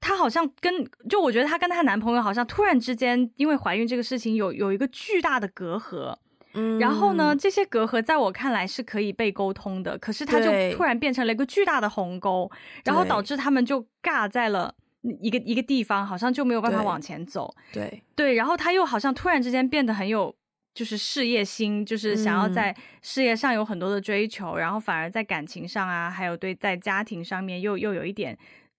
[0.00, 6.12] 她好像跟就我觉得她跟她男朋友好像突然之间因为怀孕这个事情有有一个巨大的隔阂，
[6.54, 12.50] 嗯，然后呢，这些隔阂在我看来是可以被沟通的，可是他就突然变成了一个巨大的鸿沟，
[12.84, 14.74] 然后导致他们就尬在了
[15.20, 18.02] 一个一个地方，好像就没有办法往前走，对。
[18.16, 20.34] 对，然后他又好像突然之间变得很有。
[20.74, 28.36] 就是事业心，就是想要在事业上有很多的追求，嗯、然后反而在感情上啊，还有对在家庭上面又又有一点，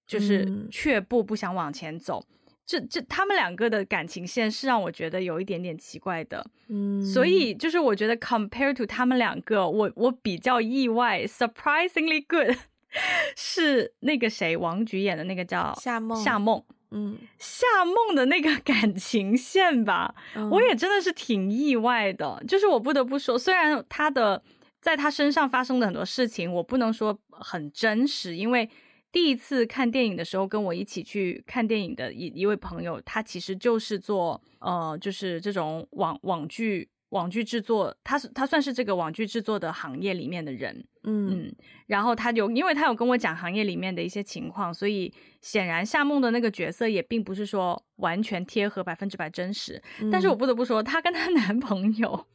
[0.07, 2.19] 就是却步，不想往前走。
[2.19, 2.33] 嗯、
[2.65, 12.57] 这这他们两个的感情线是让我觉得有一点点奇怪的，嗯，所以就是我觉得 compare to 他们两个，我我比较意外，surprisingly good，
[13.35, 16.17] 是那个谁王菊演的那个叫夏梦。
[16.23, 24.41] 夏梦，嗯，夏梦的那个感情线吧，嗯，我也真的是挺意外的，就是我不得不说，虽然他的
[24.79, 28.69] 在他身上发生的很多事情，我不能说很真实，因为。
[29.13, 41.29] 第一次看电影的时候，跟我一起去看电影的一一位朋友，他其实就是做呃，就是这种网网剧网剧制作，他是他算是这个网剧制作的行业里面的人，嗯。
[41.31, 41.55] 嗯，
[41.87, 52.25] 然后他就因为他有跟我讲行业里面的一些情况，所以显然夏梦的那个角色也并不是说完全贴合百分之百真实，嗯，但是我不得不说，她跟她男朋友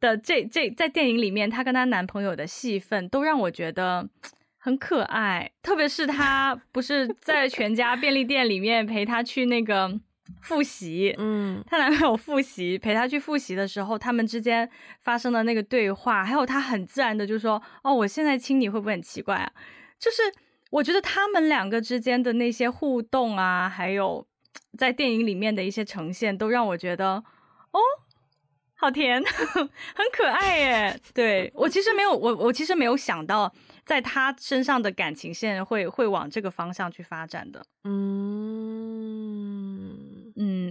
[0.00, 4.08] 的这这在电影里面，她跟她男朋友的戏份都让我觉得。
[4.58, 9.88] 很可爱，特别是她不是在全家便利店里面陪他去那个
[10.40, 14.68] 复习，嗯，他男朋友复习陪她去复习的时候，他们之间
[15.00, 19.52] 发生的那个对话，还有她很自然的就说：“哦，我现在亲你会不会很奇怪啊？”
[19.98, 20.22] 就是
[20.70, 24.26] 我觉得他们两个之间的那些互动啊，还有
[24.76, 27.14] 在电影里面的一些呈现，都让我觉得
[27.70, 27.80] 哦，
[28.74, 31.00] 好甜， 很可爱耶。
[31.14, 33.52] 对，我其实没有，我我其实没有想到。
[33.86, 38.65] 在他身上的感情线会会往这个方向去发展的，嗯嗯，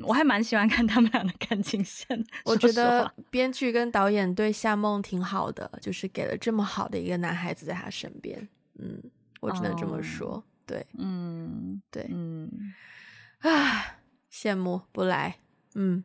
[0.05, 2.25] 我还蛮喜欢看他们俩的感情线。
[2.43, 8.47] 我觉得编剧跟导演对夏梦挺好的，就是给了这么好的一个男孩子在他身边。
[8.79, 9.01] 嗯，
[9.41, 10.33] 我只能这么说。
[10.33, 12.49] 哦、对，嗯，对，嗯，
[13.39, 13.97] 啊，
[14.31, 15.37] 羡慕不来。
[15.73, 16.03] 嗯，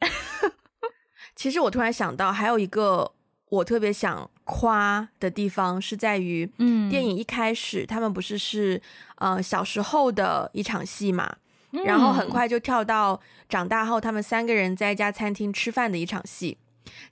[1.34, 3.12] 其实我突然想到，还有一个。
[3.50, 8.78] 我特别想夸的地方是在于，嗯，电影一开始他们不是是
[9.14, 11.38] 呃小时候的一场戏嘛，嗯，
[11.70, 16.58] 然后很快就跳到长大后他们三个人在一家餐厅吃饭的一场戏。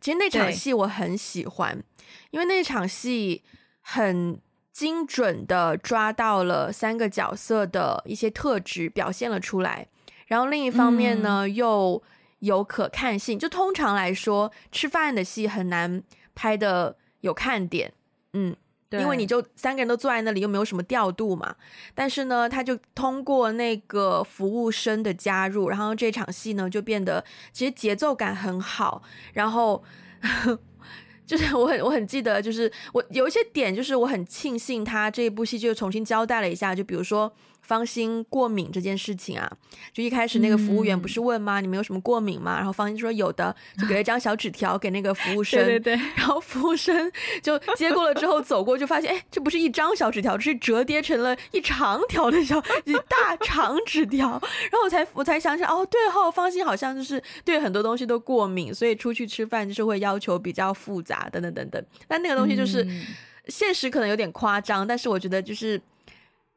[0.00, 1.82] 其实那场戏我很喜欢，
[2.30, 3.42] 因为那场戏
[3.80, 4.40] 很
[4.72, 9.86] 精准的抓到了三个角色的一些特质，表现了出来。
[10.26, 12.02] 然后另一方面呢，嗯，又
[12.40, 13.38] 有可看性。
[13.38, 16.02] 就通常来说，吃饭的戏很难。
[16.38, 17.94] 拍的有看点，
[18.34, 18.58] 嗯，对，
[19.00, 21.54] 因为你就三个人都坐在那里，又没有什么调度嘛。
[21.94, 29.02] 但是呢，他就通过那个服务生的加入，然后这场戏呢就变得其实节奏感很好。
[29.32, 29.82] 然后
[31.26, 37.32] 就是我很我很记得，就是我有一些点，就是我很庆幸他这一部戏就重新交代了一下，就比如说。
[37.66, 39.50] 芳心过敏这件事情啊，
[39.92, 41.60] 就一开始那个服务员不是问吗？
[41.60, 42.56] 嗯、你们有什么过敏吗？
[42.56, 45.58] 然后芳心说有的，就给了一张小纸条给那个服务生。
[45.66, 46.02] 对对对。
[46.14, 47.10] 然后服务生
[47.42, 54.30] 就接过了之后走过，就发现哎，这不是一张小纸条，这是折叠成了一长条的小一大长纸条。
[54.70, 61.84] 然后我才我才想起哦，对哈、哦，芳心好像就是对很多东西都过敏，所以出去吃饭就是会要求比较复杂等等等等。
[62.06, 63.06] 但那个东西就是、嗯、
[63.48, 65.82] 现实可能有点夸张，但是我觉得就是。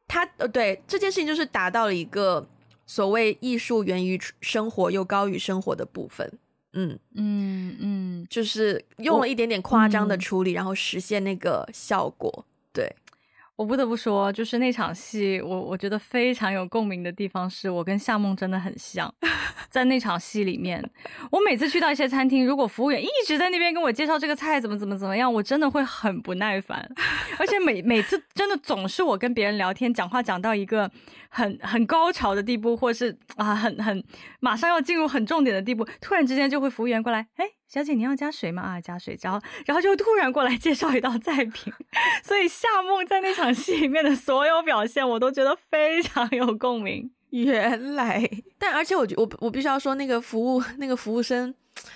[0.09, 2.45] 他呃，对这件事情就是达到了一个
[2.85, 6.29] 所谓艺术源于生活又高于生活的部分，
[6.73, 6.99] 嗯。
[7.13, 12.93] 嗯嗯，就是用了一点点夸张的处理，然后实现那个效果，对。
[13.59, 19.13] 我不得不说，就是那场戏，我我觉得非常有共鸣的地方，是我跟夏梦真的很像。
[19.69, 20.81] 在那场戏里面，
[21.29, 26.89] 我每次去到一些餐厅，如果服务员一直在那边跟我介绍这个菜怎么怎么怎么样，我真的会很不耐烦。
[27.37, 30.89] 而且每每次真的总是我跟别人聊天讲话讲到一个
[31.29, 34.03] 很很高潮的地步，或是啊很很
[34.39, 37.45] 马上要进入很重点的地步，突然之间就会服务员过来，哎。
[37.69, 38.63] 小姐，你要加水吗？
[38.63, 41.71] 啊，加水，然后，然后就突然过来介绍一道菜品，
[42.25, 47.11] 所以夏梦在那场戏里面的所有表现，我都觉得非常有共鸣。
[47.29, 51.53] 原来，但而且我我我必须要说，那个服务那个服务生，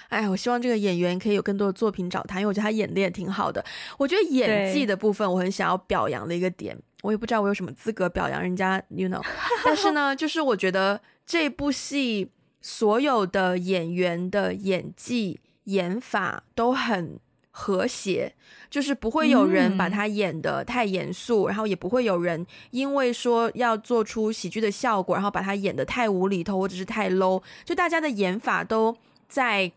[0.09, 3.65] 哎，我希望这个演员可以有更多的作品找他，因为我觉得他演的也挺好的。
[3.97, 9.21] 我觉得演技的部分，我很想要表扬的一个点，我也不知道我有什么资格表扬人家，you know。
[9.63, 15.39] 但是呢，就是我觉得这部戏所有的演员的演技。
[15.67, 17.17] 演法都很
[17.49, 18.35] 和谐，
[18.69, 27.41] 就是不会有人把他演得太严肃，嗯，然后也不会有人因为说要做出喜剧的效果，然后把他演得太无厘头或者是太 low。
[27.63, 28.93] 就大家的演法都
[29.29, 29.71] 在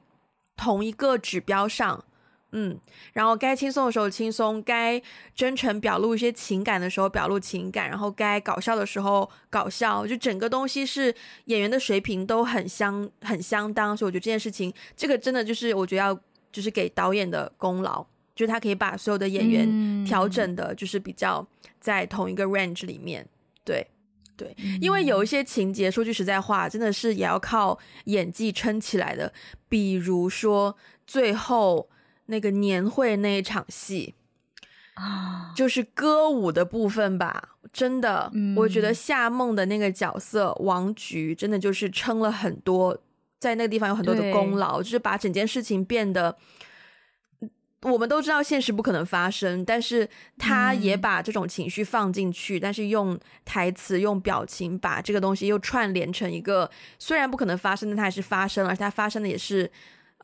[0.57, 2.05] 同一个指标上，
[2.59, 2.75] 嗯，
[3.13, 5.01] 然后该轻松的时候轻松，该
[5.35, 16.19] 真诚表露一些情感的时候表露情感，然后该搞笑的时候搞笑，就整个东西是演员的水平都很相很相当，所以我觉得这件事情，这个真的就是我觉得要
[16.51, 18.03] 就是给导演的功劳，
[18.35, 21.47] 就是他可以把所有的演员调整的，就是比较
[21.79, 23.29] 在同一个 range 里面，
[23.65, 23.87] 对。
[24.39, 29.33] 对，因为有一些情节，说句实在话，真的是也要靠演技撑起来的。
[29.67, 30.77] 比如说
[31.07, 31.89] 最后
[32.27, 34.15] 那个年会那一场戏
[34.95, 37.51] 啊，就是歌舞的部分吧。
[37.73, 42.97] 真的，我觉得夏梦的那个角色王菊，真的就是撑了很多，
[43.39, 46.37] 在那个地方有很多的功劳，就是把整件事情变得。
[47.83, 50.09] 我们都知道现实不可能发生，但是
[50.39, 56.69] 他也把这种情绪放进去，嗯、但是用台词、用表情把这个东西又串联成一个
[56.99, 59.71] 虽然不可能发生，但它还是发生了，而且它发生的也是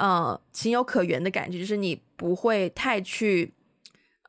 [0.02, 3.54] 呃情有可原的感觉，就是你不会太去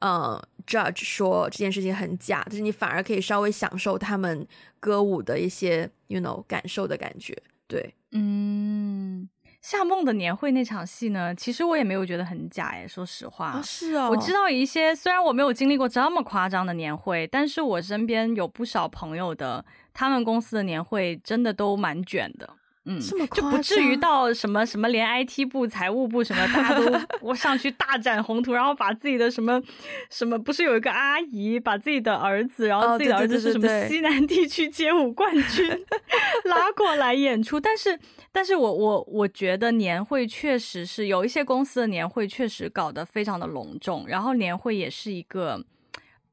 [0.01, 4.45] 呃 judge 说这件事情很假，但是你反而可以稍微享受他们
[4.80, 7.36] 歌舞的一些 you know 感受的感觉，
[7.67, 9.28] 对，嗯。
[9.63, 13.45] 夏梦的年会那场戏呢，其实我也没有觉得很假诶，说实话。
[13.45, 19.63] 啊，是啊，我知道一些，虽然我没有经历过这么夸张的年会，但是我身边有不少朋友的，
[19.93, 22.49] 他们公司的年会真的都蛮卷的。
[22.86, 29.61] 嗯，就不至于到什么什么，连 IT 部、财务部什么，大家都 我上去大展宏图，然后把自己的什么
[30.09, 35.69] 什么，不是有一个阿姨把自己的儿子，然后自己的儿子是什么西南地区街舞冠军
[36.45, 37.97] 拉过来演出，但是，
[38.31, 45.63] 但是我我我觉得年会确实是有一些公司的年会确实搞得非常的隆重，然后年会也是一个。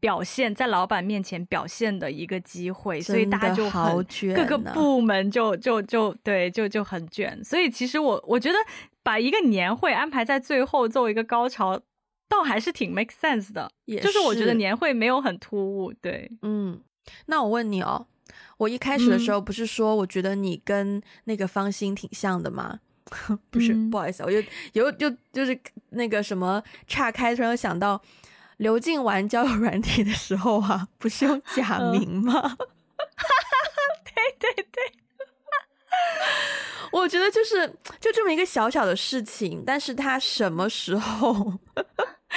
[0.00, 7.38] 表现在老板面前表现的一个机会，所以大家就很各个部门就就就对就就很卷。
[7.44, 8.56] 所以其实我我觉得
[9.02, 11.78] 把一个年会安排在最后作为一个高潮，
[12.30, 13.70] 倒还是挺 make sense 的。
[13.86, 15.92] 就是我觉得年会没有很突兀。
[16.00, 16.80] 对，嗯，
[17.26, 18.06] 那我问你哦，
[18.56, 22.80] 我一开始的时候不是说我觉得你跟那个方心挺像的吗？
[23.28, 24.42] 嗯、 不是，不好意思，我就
[24.72, 28.00] 有就就是那个什么岔开，突然想到。
[28.60, 32.34] 刘静玩交友软体的时候啊，不是用假名吗？
[32.60, 32.68] 嗯、
[34.04, 34.92] 对对对，
[36.92, 37.66] 我觉得就是
[37.98, 41.54] 就这么一个小小的事情，但是他什么时候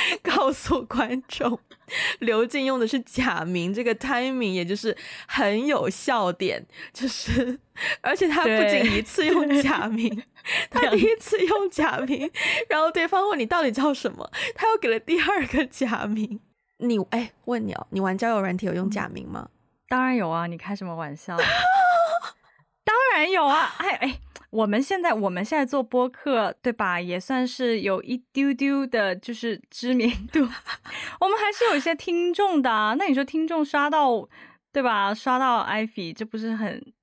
[0.23, 1.59] 告诉观众？
[2.19, 4.95] 刘静用的是假名，这个 timing 也就是
[5.27, 7.59] 很有笑点，就是
[8.01, 10.23] 而且他不仅一次用假名，
[10.71, 12.29] 他第一次用假名，
[12.69, 16.39] 然后对方问你到底叫什么，他又给了第二个假名。
[16.77, 19.47] 你哎，问你哦，你玩交友软体有用假名吗？
[19.87, 21.37] 当然有啊，你开什么玩笑？
[22.83, 24.19] 当然有啊，哎哎。
[24.53, 27.01] 我们现在我们现在做播客，对吧？
[27.01, 30.41] 也算是有一丢丢的，就是知名度。
[31.19, 32.93] 我们还是有一些听众的啊。
[32.95, 34.29] 那你说听众刷到，
[34.71, 35.11] 对吧？
[35.11, 36.93] 刷到 Ivy，这不是很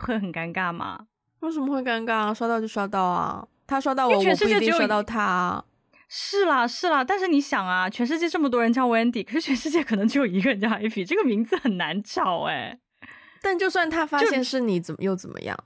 [0.00, 1.06] 会很尴尬吗？
[1.38, 2.34] 为什么会尴尬啊？
[2.34, 5.64] 刷到就刷到啊，他刷到我，全世界我不一定刷到他啊。
[6.08, 12.80] 是啦是啦，但是你想啊，全世界这么多人叫 Wendy，可是全世界可能只有一个人叫 Ivy，这个名字很难找哎。
[13.46, 15.56] 但就算他发现是你，怎么又怎么样？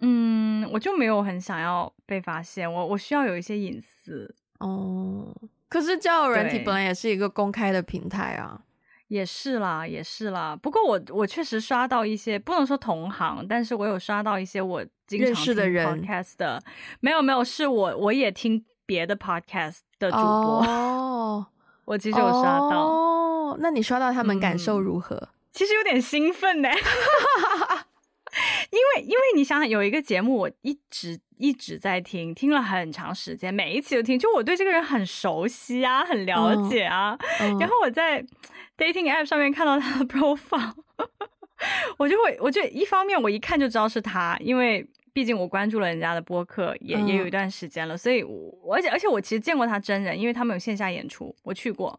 [0.00, 5.34] 嗯，我就没有很想要被发现，我我需要有一些隐私哦。
[5.68, 8.58] 可是交友软体本来也是一个公开的平台啊，
[9.08, 10.56] 也是啦，也是啦。
[10.56, 16.62] 不过我我确实刷到一些，不能说同行，但是我有刷到一些我经常听 podcast 的，
[17.00, 21.46] 没有没有，是我我也听别的 podcast 的主播哦，
[21.84, 23.56] 我其实有刷到哦。
[23.60, 25.16] 那你刷到他们感受如何？
[25.16, 26.68] 嗯，其实有点兴奋呢。
[28.68, 37.16] 因为，因为你想想，有一个节目，我一直一直在听，听了很长时间，每一期都听，就我对这个人很熟悉啊，很了解啊。
[37.40, 38.22] 嗯嗯、然后我在
[38.76, 40.74] dating app 上面看到他的 profile，
[41.96, 51.98] 我就会，我就一方面我一看就知道是他，因为毕竟我关注了人家的播客也，也有一段时间了，所以我，而且而且我其实见过他真人，因为他们有线下演出，我去过。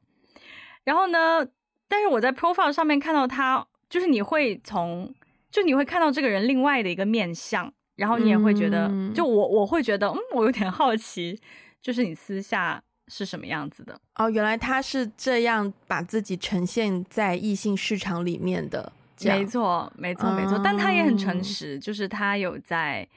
[0.84, 1.44] 然后呢，
[1.88, 5.14] 但是我在 profile 上面看到他，就是你会从。
[5.50, 11.40] 就你会看到这个人另外的一个面相，然后你也会觉得，嗯、就我我会觉得，嗯，我有点好奇，
[11.82, 13.98] 就是你私下是什么样子的？
[14.16, 18.92] 哦，原来他是这样把自己呈现在异性市场里面的。
[19.24, 20.58] 没错，没错，没错。
[20.58, 23.08] 嗯、但他也很诚实，就是他有在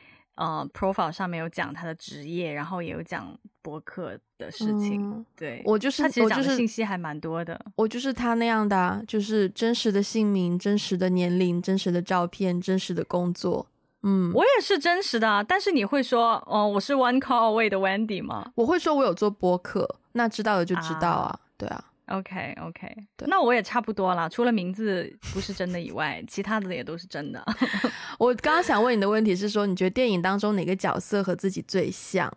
[0.41, 5.03] 呃 profile 上面有讲他的职业，然后也有讲博客的事情。
[5.03, 7.61] 嗯、对，我就是他其实讲的信息还蛮多的。
[7.77, 13.67] 我就是他那样的、啊，就是真实的姓名、真实的年龄、真实的照片、真实的工作。
[14.03, 18.51] 嗯，我也是真实的、啊，但是你会说，哦，我是 One Call Away 的 Wendy 吗？
[18.55, 21.85] 我会说我有做播客，那知道的就知道啊，啊对啊。
[22.11, 22.97] OK OK，
[23.27, 27.45] 那我也差不多了，除了名字不是真的以外， 其他的也都是真的。
[28.19, 32.33] 我刚刚想问你的问题是说，你觉得电影当中哪个角色和自己最像？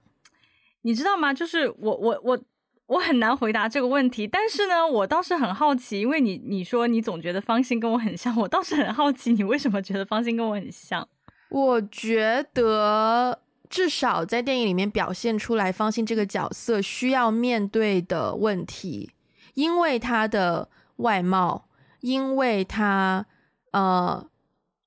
[0.84, 1.34] 你知道吗？
[1.34, 2.40] 就是我我我
[2.88, 4.28] 我很难回答这个问题。
[4.28, 11.08] 但是呢，我倒是很好奇，因为你你说你总觉得方心跟我很像，我倒是很好奇，你为什么觉得方心跟我很像？
[11.50, 19.12] 我觉得至少在电影里面表现出来，方心这个角色需要面对的问题，
[19.54, 21.68] 因为他的外貌，
[22.02, 23.26] 因为他
[23.72, 24.26] 呃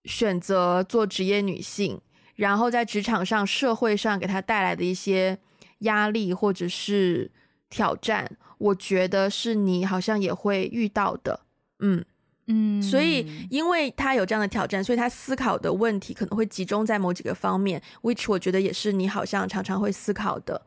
[0.04, 2.00] 选择做职业女性。
[2.36, 5.38] 然后在职场上、社会上给他带来的一些
[5.78, 7.30] 压力或者是
[7.70, 11.40] 挑战，我觉得是你好像也会遇到的，
[11.78, 12.04] 嗯
[12.46, 12.82] 嗯。
[12.82, 20.60] 所以因为他有这样的挑战，所以他思考的问题可能会集中在某几个方面，which 我觉得也是你好像常常会思考的，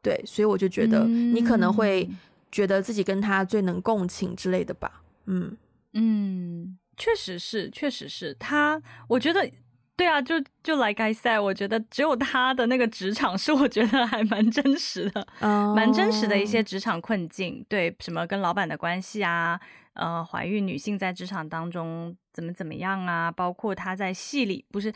[0.00, 0.18] 对。
[0.24, 2.08] 所以我就觉得你可能会
[2.50, 5.56] 觉得自己跟他最能共情之类的吧，嗯
[5.92, 9.50] 嗯，确实是，确实是他，我觉得。
[9.96, 15.76] 对啊，就就 like I said，我觉得只有他的那个职场是我觉得还蛮真实的，oh.
[15.76, 17.62] 蛮真实的一些职场困境。
[17.68, 19.60] 对，什么跟老板的关系啊，
[19.92, 24.90] 呃，怀孕女性在职场当中怎么怎么样啊，包括他在戏里不是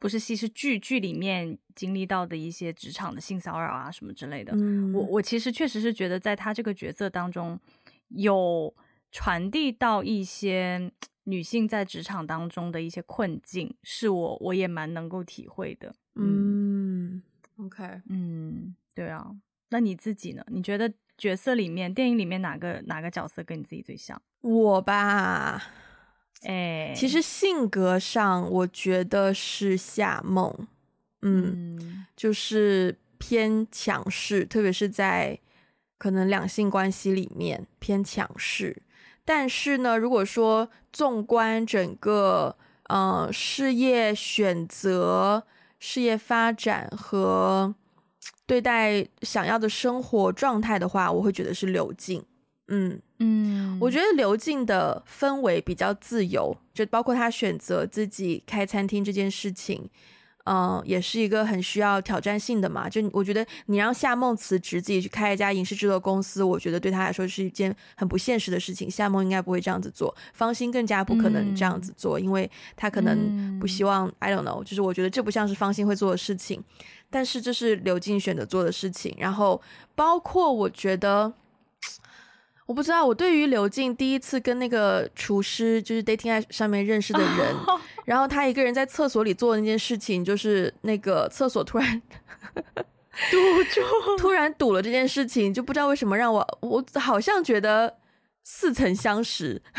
[0.00, 4.52] 不是戏是剧剧里面经历到的一些职场的性骚扰啊什么之类的。
[4.56, 4.92] Mm.
[4.92, 7.56] 我我其实确实是觉得在他这个角色当中
[8.08, 8.74] 有
[9.12, 10.90] 传递到一些。
[11.24, 15.94] 女性在职场当中的一些困境，是我我也蛮能够体会的。
[16.16, 17.22] 嗯
[17.56, 19.30] ，OK，嗯，对啊。
[19.68, 20.42] 那你自己呢？
[20.48, 24.20] 你觉得角色里面，电影里面哪个哪个角色跟你自己最像？
[24.40, 25.62] 我吧，
[26.42, 30.54] 哎，其实性格上，我觉得是夏梦。
[31.22, 35.38] 嗯，嗯，就是偏强势，特别是在
[35.98, 38.82] 可能两性关系里面偏强势。
[39.24, 45.44] 但是呢，如果说纵观整个，呃，事业选择、
[45.78, 47.74] 事业发展和
[48.46, 52.24] 对待想要的生活状态的话，我会觉得是刘静。
[52.68, 59.88] 嗯嗯，我觉得刘静的氛围比较自由，就包括他选择自己开餐厅这件事情。
[60.46, 62.88] 嗯，也是一个很需要挑战性的嘛。
[62.88, 68.90] 就我觉得，你让夏梦辞职，自己去开一家影视制作公司，我觉得对他来说是一件很不现实的事情。
[68.90, 74.08] 夏梦应该不会这样子做，方心更加不可能这样子做，嗯、因为他可能不希望。
[74.08, 76.64] 嗯、I don't know，就是我觉得这不像是方心会做的事情。
[77.10, 79.14] 但是这是刘静选择做的事情。
[79.18, 79.60] 然后
[79.94, 81.32] 包括我觉得，
[82.70, 87.52] 我不知道，我对于刘静第一次跟那个厨师就是 dating app 上面认识的人。
[87.66, 92.00] 哦然后他一个人在厕所里做的那件事情，就是那个厕所突然
[93.30, 93.80] 堵住，
[94.18, 97.96] 突然堵了这件事情，就不知道为什么让我，我好像觉得
[98.44, 99.60] 似曾相识，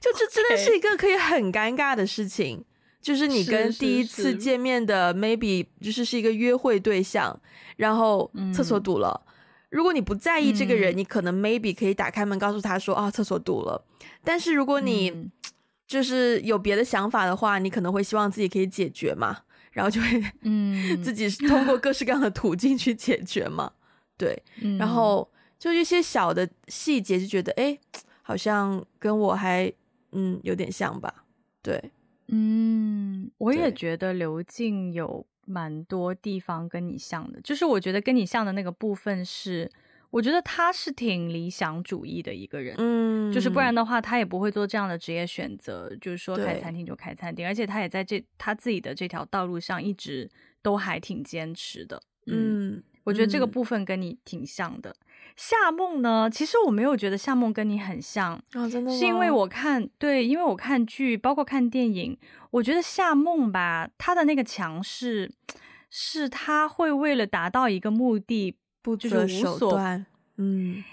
[0.00, 2.64] 就这真的是一个可以很尴尬的事情.
[3.00, 7.38] 就是你跟第一次见面的 maybe 就是是一个约会对象，
[7.76, 9.20] 然后厕所堵了。
[9.26, 9.33] 嗯
[9.74, 13.84] 如果你不在意这个人，嗯、你可能 maybe 可以打开门告诉他说啊，厕所堵了。
[14.22, 15.30] 但是如果你、嗯。
[15.86, 23.70] 就是有别的想法的话，你可能会希望自己可以解决嘛，然后就会嗯， 自己通过各式各样的途径去解决嘛，
[24.16, 27.78] 对， 嗯、然后就一些小的细节就觉得哎，
[28.22, 29.70] 好像跟我还
[30.12, 31.26] 嗯有点像吧，
[31.62, 31.90] 对，
[32.28, 39.70] 嗯，我也觉得刘静有蛮多地方跟你像的，就是我觉得跟你像的那个部分是。
[40.10, 50.30] 我觉得他是挺理想主义的一个人，嗯，就是不然的话，他也不会做这样的职业选择，就是说开餐厅就开餐厅，而且他也在这他自己的这条道路上一直
[50.62, 54.90] 都还挺坚持的，嗯，嗯我觉得这个部分跟你挺像的。
[54.90, 54.96] 嗯、
[55.36, 58.90] 夏梦呢，其实我没有觉得夏梦跟你很像，哦，真的？
[58.92, 62.18] 是因为我看对，因为我看剧，包括看电影，
[62.50, 65.30] 我觉得夏梦吧，她的那个强势
[65.88, 68.56] 是她会为了达到一个目的。
[68.84, 70.04] 不择手段，
[70.36, 70.84] 嗯，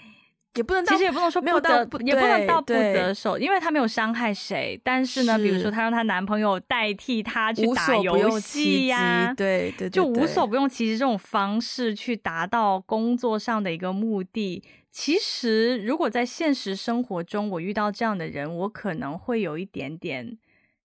[0.54, 4.78] 也不能，其实也不能说没有到也不能到不择手，因为她没有伤害谁。
[4.84, 14.62] 但是呢，是比如说她让她男朋友代替她去打游戏呀，对对，对对，就无所不用其极这种方式去达到工作上的一个目的。
[14.90, 20.36] 其实，如果在现实生活中我遇到这样的人，我可能会有一点点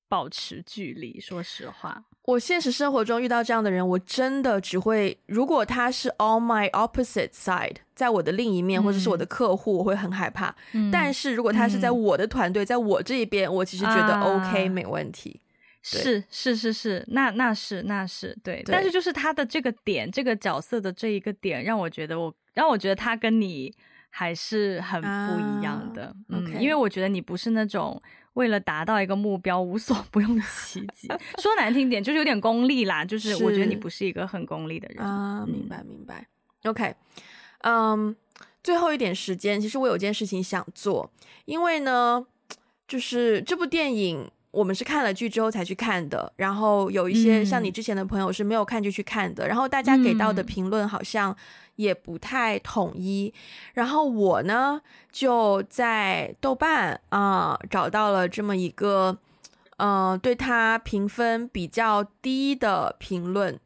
[0.07, 1.19] 保持距离。
[1.19, 2.05] 说实话。
[2.27, 10.53] 我现实生活中遇到这样的人，我真的只会，如果他是 on my opposite side，在我的另一面，或者是我的客户，嗯、我会很害怕。
[10.73, 15.39] 嗯、但是如果他是在我的团队，嗯、在我这一边，我其实觉得 OK，、啊、没问题。
[15.81, 18.61] 是是是是，那那是那是对。
[18.61, 23.73] 对但是就是他的这个点，这个角色的这一个点，让我觉得我让我觉得他跟你
[24.17, 25.07] 还是很不
[25.59, 26.05] 一样的。
[26.05, 26.59] 啊、嗯，okay.
[26.59, 28.01] 因为我觉得你不是那种。
[28.33, 31.07] 为了达到一个目标，无所 不用其极。
[31.39, 33.03] 说难听点，就是有点功利啦。
[33.03, 35.43] 就是我觉得你不是一个很功利的人啊。
[35.47, 36.27] 明白，明白。
[36.65, 36.93] OK，
[37.61, 38.13] 嗯、um,，
[38.63, 41.11] 最后一点时间，其实我有件事情想做，
[41.45, 42.23] 因为呢，
[42.87, 51.35] 就是这部电影我们是看了剧之后才去看的，然后有一些像你之前的朋友是没有看就去看的，嗯、然后大家给到的评论好像
[51.75, 53.39] 也不太统一，嗯、
[53.75, 54.81] 然后我呢
[55.11, 59.17] 就在豆瓣啊、呃、找到了这么一个，
[59.77, 63.59] 呃，对他评分比较低的评论。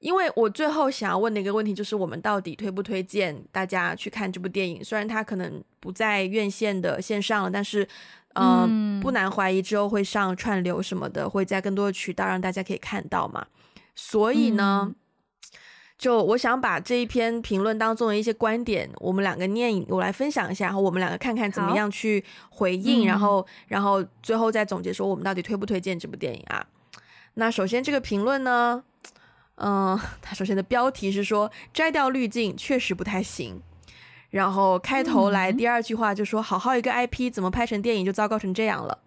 [0.00, 4.84] 因为我最后想要问的一个问题就是，我们到底推不推荐大家去看这部电影？
[4.84, 7.88] 虽然它可能不在院线的线上了，但是，
[8.34, 13.46] 呃、嗯，不难怀疑之后会上串流什么的，会在更多的渠道让大家可以看到嘛。
[13.94, 14.94] 所以呢，嗯、
[15.96, 26.66] 就我想把这一篇评论当中的一些观点，我们两个念，我来分享一下，然后我们两个看看怎么样去回应，然后，然后最后再总结说我们到底推不推荐这部电影啊？
[27.34, 28.82] 那首先这个评论呢？
[29.56, 33.62] 嗯， 它首先的标题是说摘掉滤镜确实不太行，
[34.34, 38.98] 然后开头来第二句话就说好好一个 IP 怎么拍成电影就糟糕成这样了。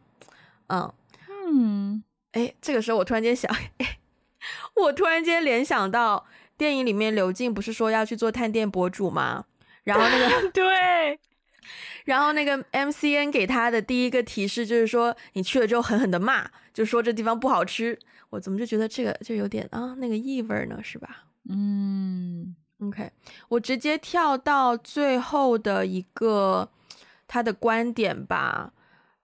[0.67, 0.93] 嗯
[1.29, 3.99] 嗯，哎，这个时候我突然间想，哎，
[4.75, 6.25] 我突然间联想到
[6.57, 9.43] 电影里面刘静不是说要去做探店博主吗？
[9.83, 11.19] 然后那个 对，
[12.05, 17.99] 然后那个 MCN 给他的第一个提示就是说你去了之后狠狠的骂，就说这地方不好吃。
[18.29, 21.25] 我怎么就觉得这个就有点啊那个异味呢，是吧？
[21.49, 23.11] 嗯，OK，
[23.49, 26.69] 我直接跳到最后的一个
[27.27, 28.73] 他的观点吧。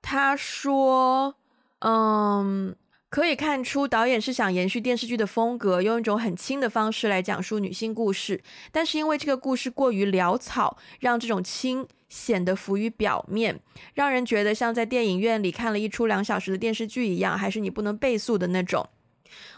[0.01, 1.35] 他说，
[1.79, 2.75] 嗯，
[3.09, 8.41] 可以看出导演是想延续电视剧的风格，用一种很轻的方式来讲述女性故事，
[8.71, 13.59] 但是因为这个故事过于潦草，让这种轻显得浮于表面，
[13.93, 18.89] 让人觉得像在电影院里看了一出两小时的电视剧一样，还是你不能倍速的那种。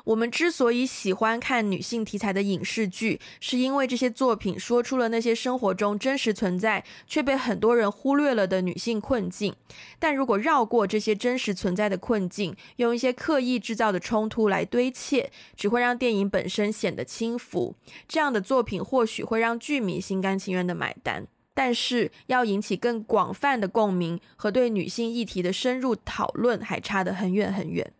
[0.05, 9.55] 我们之所以喜欢看女性题材的影视剧，是因为这些作品说出了那些生活中真实存在却被很多人忽略了的女性困境。
[9.97, 17.76] 但如果绕过这些真实存在的困境，用一些刻意制造的冲突来堆砌，只会让电影本身显得轻浮。
[18.07, 27.91] 这样的作品或许会让剧迷心甘情愿地买单，但是要引起更广泛的共鸣和对女性议题的深入讨论，还差得很远很远。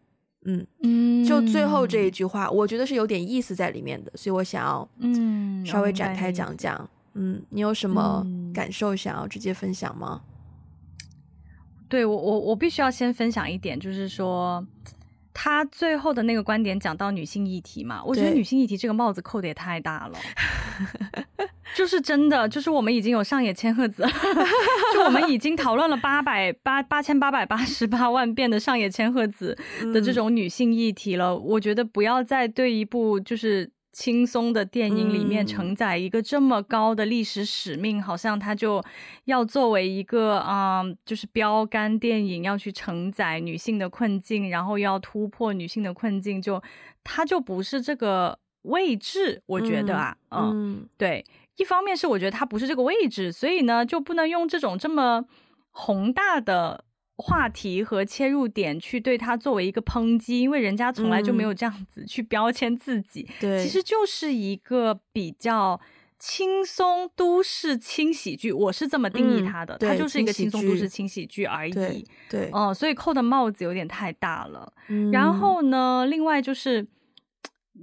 [0.45, 6.89] 嗯嗯，就最后这一句话，我觉得是有点意思在里面的，所以我想要嗯稍微展开讲讲。
[7.17, 10.21] 嗯，你有什么感受想要直接分享吗？
[11.87, 14.65] 对，我我我必须要先分享一点，就是说
[15.38, 20.17] 他最后的那个观点讲到女性议题嘛，我觉得女性议题这个帽子扣的也太大了。
[21.75, 24.07] 就是真的，就是我们已经有上野千鹤子，
[24.93, 29.57] 就我们已经讨论了八百八八千八百八十八万遍的上野千鹤子
[29.93, 31.31] 的这种女性议题了。
[31.31, 38.83] 嗯、我觉得不要再对一部就是轻松的电影里面承载一个这么高的历史使命，嗯、好像它就
[39.23, 46.61] 要作为一个啊、嗯，就是标杆电影要去承载女性的困境，然后要突破女性的困境，就
[47.05, 49.41] 它就不是这个位置。
[49.45, 51.23] 我觉得啊，嗯，嗯对。
[51.55, 55.23] 一方面是我觉得它不是这个位置，所以呢就不能用这种这么
[55.71, 56.83] 宏大的
[57.18, 63.28] 话题和切入点去对它作为一个抨击，因为人家从来就没有这样子去标签自己。
[63.39, 65.80] 对、嗯，其实就是一个比较
[66.20, 71.72] 轻松都市轻喜剧，我是这么定义它的，嗯、它就是一个轻松都市轻喜剧而已。
[72.30, 74.74] 对，哦嗯，所以扣的帽子有点太大了。
[74.89, 76.88] 嗯、然后呢，另外就是。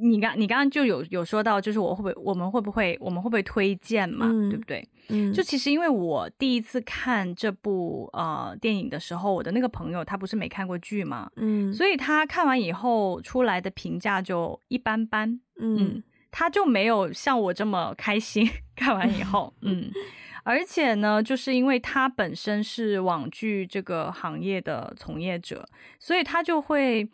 [0.01, 4.89] 你刚你刚刚就有有说到，就是我会不会我们会不会我们会不会推荐嘛，嗯、对不对？
[5.09, 15.29] 嗯，就其实因为我第一次看这部呃电影的时候，我的那个朋友他不是没看过剧嘛，嗯，所以他看完以后出来的评价就一般般，
[15.61, 19.91] 嗯，嗯，他就没有像我这么开心 看完以后，嗯，
[20.45, 25.69] 而且呢，就是因为他本身是网剧这个行业的从业者，
[25.99, 27.07] 所以他就会。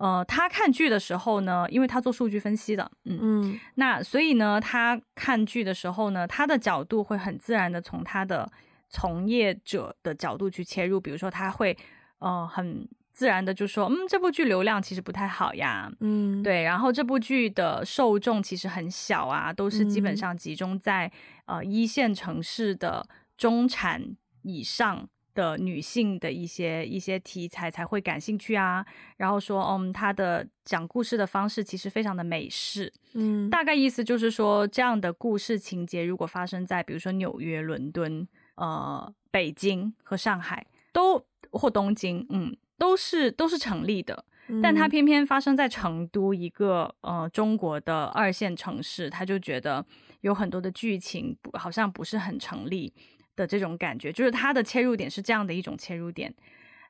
[0.00, 8.50] 呃，他看剧的时候呢，因为他做数据分析的，嗯嗯，那所以呢，他看剧的时候呢，他的角度会很自然的从他的
[8.88, 11.76] 从业者的角度去切入，比如说他会
[12.18, 21.12] 呃很自然的就说，嗯，这部剧流量其实不太好呀，嗯，对，然后这部剧的受众其实很小啊，都是基本上集中在、
[21.44, 25.06] 嗯、呃一线城市的中产以上。
[25.34, 28.84] 的女性的一些一些题材才会感兴趣啊，
[29.16, 38.26] 然后说，嗯，她的讲故事的方式其实非常的美式，嗯，大概意思就是说，这样的故事情节如果发生在比如说纽约、伦敦、
[38.56, 44.24] 呃、北京和上海，都或东京，嗯，都是都是成立的。
[44.52, 49.84] 嗯、但他偏偏发生在成都一个呃中国的二线城市，他就觉得
[50.22, 52.92] 有很多的剧情不好像不是很成立
[53.36, 56.34] 的这种感觉，就是他的切入点是这样的一种切入点。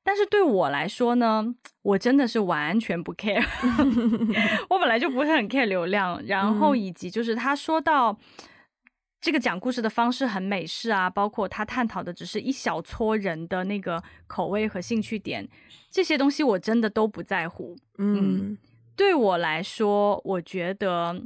[0.03, 3.45] 但是对我来说呢，我真的是完全不 care，
[4.71, 8.19] 我本来就不是很 care 流量，然后以及就是他说到
[9.21, 15.47] 这个讲故事的方式很美式啊，包括他探讨的只是一小撮人的那个口味和兴趣点，
[15.91, 17.77] 这些东西我真的都不在乎。
[17.99, 18.59] 嗯，嗯，
[18.97, 21.23] 对我来说，我觉得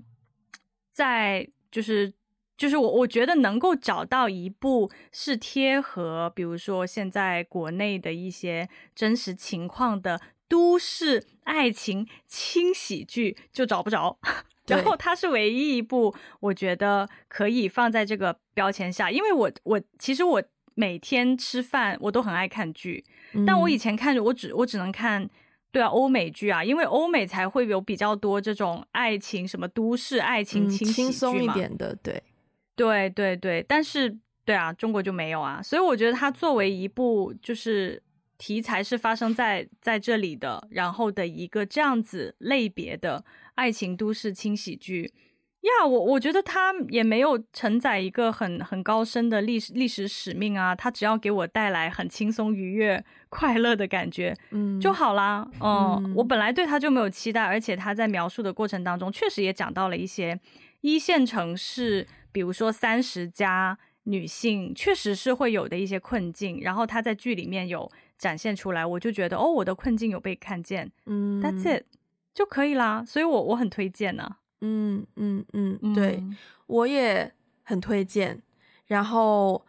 [0.91, 2.13] 在就是。
[2.57, 14.19] 就是我，我觉得能够找到一部是贴合，比如说现在国内的一些真实情况的都市爱情轻喜剧，就找不着。
[14.67, 20.43] 然后它是唯一一部我觉得可以放在这个标签下，因为我我其实我
[20.75, 25.29] 每天吃饭我都很爱看剧，嗯、但我以前看着我只我只能看
[25.71, 32.23] 对啊欧美剧啊，因为欧美才会有比较多这种爱情什么都市爱情轻喜剧嘛，嗯、轻松一点的对。
[32.77, 38.03] 对对对，但是对啊，中国就没有啊，所以我觉得它作为一部就是
[38.37, 45.13] 题材是发生在在这里的，然后的一个这样子类别的爱情都市轻喜剧
[45.61, 55.49] 呀，我我觉得它也没有承载一个很很高深的历史历史使命啊，它只要给我带来很轻松愉悦快乐的感觉，嗯，就好啦。
[55.61, 60.39] 嗯，嗯，我本来对它就没有期待，而且它在描述的过程当中确实也讲到了一些
[60.83, 62.07] 一线城市。
[62.35, 71.85] 比如说三十加女性确实是会有的一些困境，然后她在剧里面有展现出来，我就觉得哦，我的困境有被看见，嗯，That's it
[72.35, 76.25] 就可以啦，所以我我很推荐呢、啊，嗯嗯嗯，对，
[76.67, 77.33] 我也
[77.63, 78.43] 很推荐。
[78.87, 79.65] 然后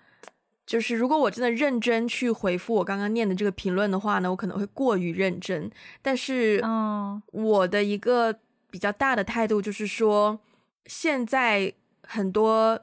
[0.66, 5.70] 就是如果我真的认真去回复我刚刚念的这个评论的话呢，我可能会过于认真，
[6.02, 8.36] 但是嗯，我的一个
[8.72, 10.40] 比较大的态度就是说
[10.88, 11.72] 现在。
[12.08, 12.80] 很多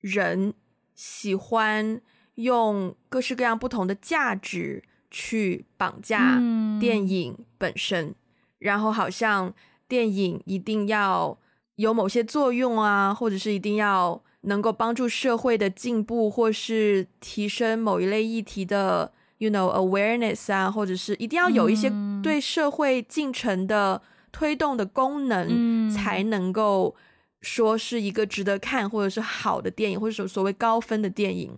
[0.00, 0.54] 人
[0.94, 2.00] 喜欢
[2.36, 6.40] 用各式各样不同的价值去绑架
[6.80, 8.14] 电影本身，嗯、
[8.58, 9.52] 然后好像
[9.86, 11.38] 电影一定要
[11.76, 21.92] 有某些作用啊，或者是一定要能够帮助社会的进步，或是提升某一类议题的，you know awareness 啊，或者是一定要有一些
[22.22, 24.00] 对社会进程的
[24.30, 26.94] 推动的功能，嗯、才能够。
[27.42, 31.50] 说是一个值得看或者是好的电影，或者说所谓高分的电影，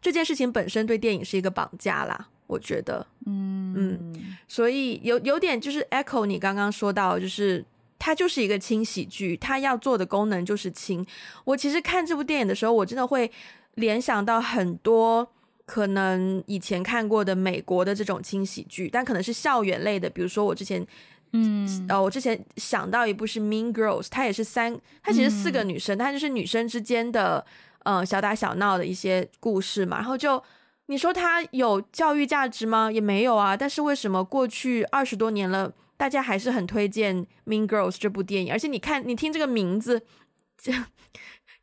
[0.00, 7.64] 这件事情本身对电影是一个绑架啦，我觉得，嗯嗯，所以有有点就是 echo 你刚刚说到，就是
[7.98, 11.04] 它就是一个轻喜剧，它要做的功能就是轻。
[11.44, 13.30] 我其实看这部电影的时候，我真的会
[13.76, 15.26] 联想到很多
[15.64, 20.86] 可能以前看过的美国的这种轻喜剧，但可能是校园类的，比如说我之前。
[21.32, 27.44] 嗯，呃，我之前想到一部是《Mean Girls》，它也是三，它其实四个女生，它就是女生之间的，
[27.84, 29.98] 呃，小打小闹的一些故事嘛。
[29.98, 30.42] 然后就
[30.86, 32.90] 你说它有教育价值吗？
[32.90, 33.56] 也没有啊。
[33.56, 37.16] 但是为什么过去二十多年了，大家还是很推荐
[37.46, 38.52] 《Mean Girls》这部电影？
[38.52, 40.02] 而且你看，你听这个名字，
[40.56, 40.86] 贱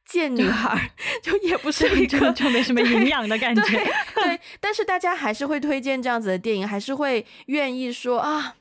[0.05, 0.91] 贱女孩，
[1.23, 3.61] 就也不是一个就，就没什么营养的感觉。
[3.63, 3.85] 对，
[4.23, 8.55] 对，但是大家还是会推荐这样子的电影，还是会愿意说啊。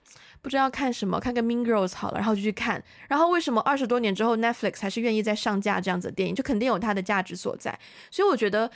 [0.45, 2.85] 不知道看什么，看个 Mean Girls 好了，然后就去看。
[3.09, 6.35] 然后为什么二十多年之后 Netflix 还是愿意再上架这样子的电影？
[6.35, 7.77] 就肯定有它的价值所在。
[8.11, 8.69] 所以我觉得《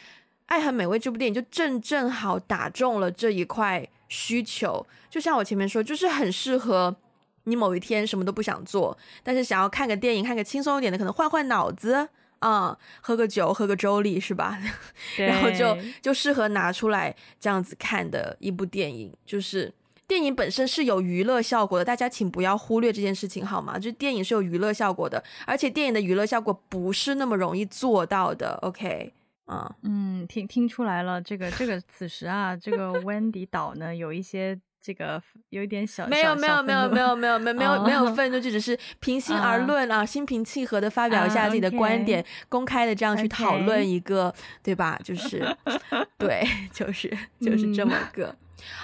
[0.47, 4.87] 爱很美味》这部电影就正正好打中了这一块需求。
[5.11, 6.97] 就像我前面说，就是很适合
[7.45, 11.93] 你某一天什么都不想做，但是想要看个电影，看个轻松一点的，可能换换脑子
[12.39, 14.59] 啊、嗯，喝个酒，喝个周丽是吧？
[15.19, 19.71] 然后就就适合拿出来这样子看的一部电影，就是。
[20.09, 23.79] 电影本身是有娱乐效果的，大家请不要忽略这件事情，好吗？
[23.79, 28.59] 就电影是有娱乐效果的，而且电影的娱乐效果不是那么容易做到的。
[28.63, 29.13] OK，
[29.49, 44.99] 嗯嗯，听听出来了，这个这个此时啊，这个 Wendy 岛呢有一些这个有一点小，没有没有没有没有没有没有没有没有愤怒，就只是平心而论啊， 心平气和的发表一下自己的观点，公开的这样去讨论一个，对吧？
[45.05, 45.45] 就是
[46.17, 46.43] 对，
[46.73, 48.35] 就是就是这么个。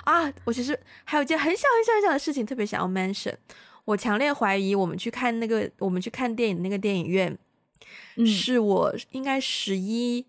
[0.05, 3.35] 啊，我其实还有一件很小很小很小的事情，特别想要 mention。
[3.85, 7.37] 我强烈怀疑，我们去看那个，我们去看电影的那个电影院，
[8.17, 10.25] 嗯、是我应该十一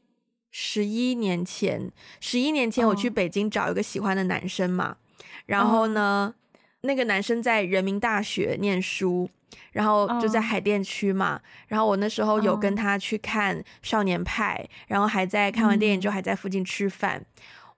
[0.51, 1.89] 十一年前，
[2.19, 4.89] 十一年前我去北京找一个喜欢的男生嘛。
[4.89, 4.97] 哦、
[5.45, 9.29] 然后呢，哦、那个男生在人民大学念书，
[9.71, 11.35] 然后就在海淀区嘛。
[11.35, 17.19] 哦、然后我那时候有跟他去看《少年派》，然后还在看完电影之后还在附近吃饭。
[17.19, 17.25] 嗯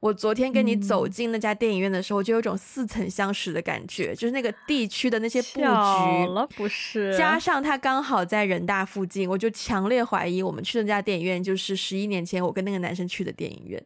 [0.07, 7.13] 我昨天跟你走进那家电影院的时候，嗯、就有种似曾相识的感觉，就是那个地区的那些布局，了不是？
[7.17, 13.85] 加上它刚好在人大附近，我就强烈怀疑我们去的那家电影院就是十一年前我跟那个男生去的电影院。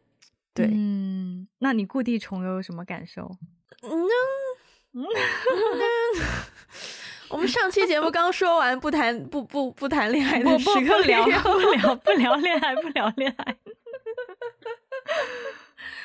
[0.54, 3.28] 对，嗯，那你故地重游有什么感受？
[3.82, 4.06] 嗯，
[7.30, 13.56] 我们上期节目刚说完不谈不不不谈恋爱的时刻，不聊不聊不聊恋爱不聊恋爱。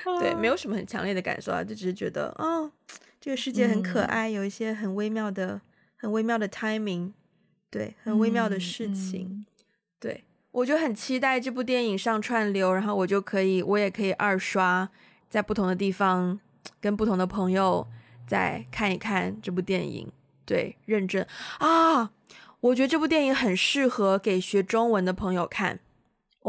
[0.20, 2.72] 对，没有什么很强烈的感受啊，就只是觉得，哦，
[3.20, 5.60] 这个世界很可爱，嗯、有一些很微妙的、
[5.96, 7.12] 很微妙的 timing，
[7.70, 9.28] 对，很微妙的事情。
[9.30, 9.46] 嗯嗯、
[10.00, 14.90] 对，我就很期待这部电影上串流，然后我就可以，我也可以二刷，
[15.30, 16.40] 在不同的地方
[16.80, 17.88] 跟不同的朋友
[18.26, 20.12] 再看一看这部电影。
[20.46, 21.28] 对，认真
[21.60, 22.12] 啊，
[22.62, 25.80] 我觉得这部电影很适合给学中文的朋友看。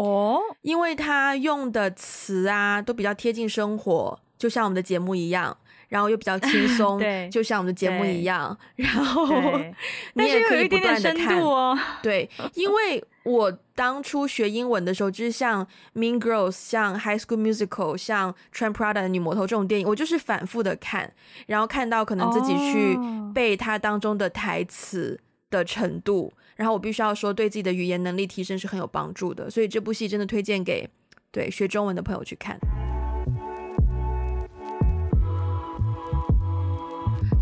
[0.01, 5.57] 哦，因为他用的词啊都比较贴近生活，就像我们的节目一样，
[5.89, 9.27] 然后又比较轻 松，对，就像我们的节目一样，然后
[10.15, 11.77] 你也可以不断的看哦。
[12.01, 21.13] 对，因为我当初学英文的时候，就是像《Mean Girls》、像《High School Musical》、像《穿 Prada 的女魔头》这种电影，我就是反复的看，
[21.47, 22.97] 然后看到可能自己去
[23.35, 25.19] 背它当中的台词
[25.51, 26.33] 的程度。
[26.59, 30.91] 然后我必须要说，对自己的语言能力提升是很有帮助的，所以这部戏真的推荐给
[31.31, 32.59] 对学中文的朋友去看。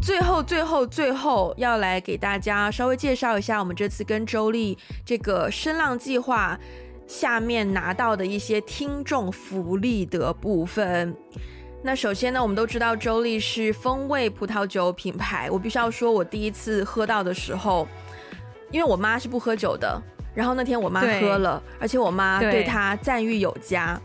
[0.02, 6.60] 最后，最后，最后要来给大家稍微介绍一下我们这次跟周丽这个声浪计划
[7.06, 11.16] 下面拿到的一些听众福利的部分。
[11.82, 17.88] 那首先呢，我们都知道周丽是风味葡萄酒品牌，我必须要说，我第一次喝到的时候。
[18.70, 20.00] 因为我妈是不喝酒的，
[20.34, 24.00] 然后那天我妈喝了，而且我妈对她赞誉有加，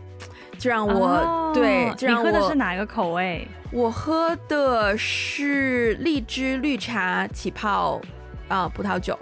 [0.58, 3.46] 就让我、哦、对，就让我，你喝的是哪一个口味？
[3.70, 8.00] 我喝的是荔枝绿茶起泡
[8.48, 9.18] 啊、呃、葡萄酒。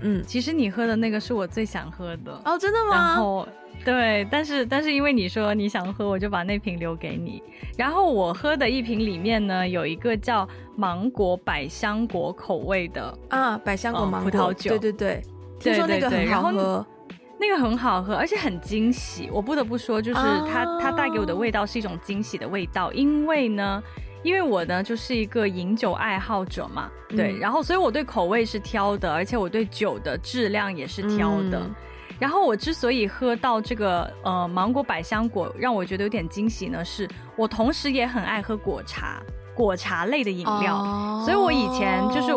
[0.00, 2.94] 嗯，其实你喝的那个是我最想喝的哦，真的吗？
[2.94, 3.48] 然后
[3.84, 7.42] 对，但是但是因为你说你想喝，我就把那瓶留给你。
[7.76, 15.22] 然后我喝的一瓶里面呢，有一个叫芒果百香果口味的啊，百香果芒果、嗯、葡萄酒，对对对，
[15.60, 16.86] 听说那个很好喝，
[17.38, 19.28] 那个很好喝，而且很惊喜。
[19.30, 23.82] 我不得不说，就是它、啊、它带给我的味道是一种惊喜的味道，因为呢，
[24.22, 31.58] 因为我呢就是一个饮酒爱好者嘛，对，嗯、然后所以我对口味是挑的，而且我对酒的质量也是挑的。
[31.58, 31.74] 嗯
[32.18, 39.20] 然后我之所以喝到这个呃芒果百香果，让我觉得有点惊喜呢，是我同时也很爱喝果茶，
[39.54, 42.32] 果茶类的饮料，哦、所以我以前就是。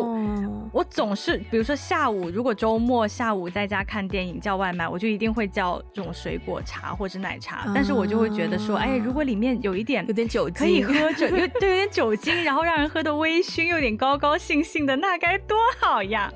[0.74, 7.72] 我总是，比如说下午，如果周末下午在家看电影叫外卖，我就一定会叫这种水果茶或者奶茶。
[7.74, 16.32] 但是我就会觉得说，哎，如果里面有一点有点酒精，可以喝着，有对有点酒精，然后让人喝的微醺，有点高高兴兴的，那该多好呀！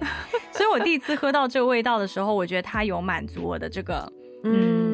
[0.51, 4.11] 所以我第一次喝到这个味道的时候，我觉得它有满足我的这个，
[4.43, 4.90] 嗯。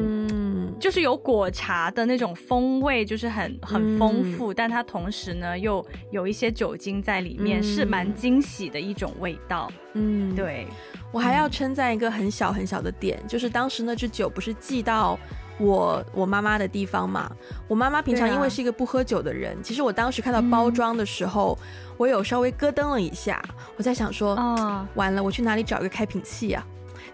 [0.78, 9.70] 就是有果茶的那种风味，就是很很丰富，嗯、但它同时呢又有一些酒精在里面，嗯、是蛮惊喜的一种味道。
[9.94, 10.66] 嗯，对，
[11.12, 15.18] 我还要称赞一个很小很小的点，嗯、就是当时那支酒不是寄到
[15.58, 17.30] 我我妈妈的地方嘛？
[17.66, 23.42] 我妈妈平常因为是一个不喝酒的人，啊、其实我当时看到包装的时候，嗯、我有稍微咯噔了一下，
[23.76, 26.64] 我在想说，哦、完了，我去哪里找一个开瓶器啊？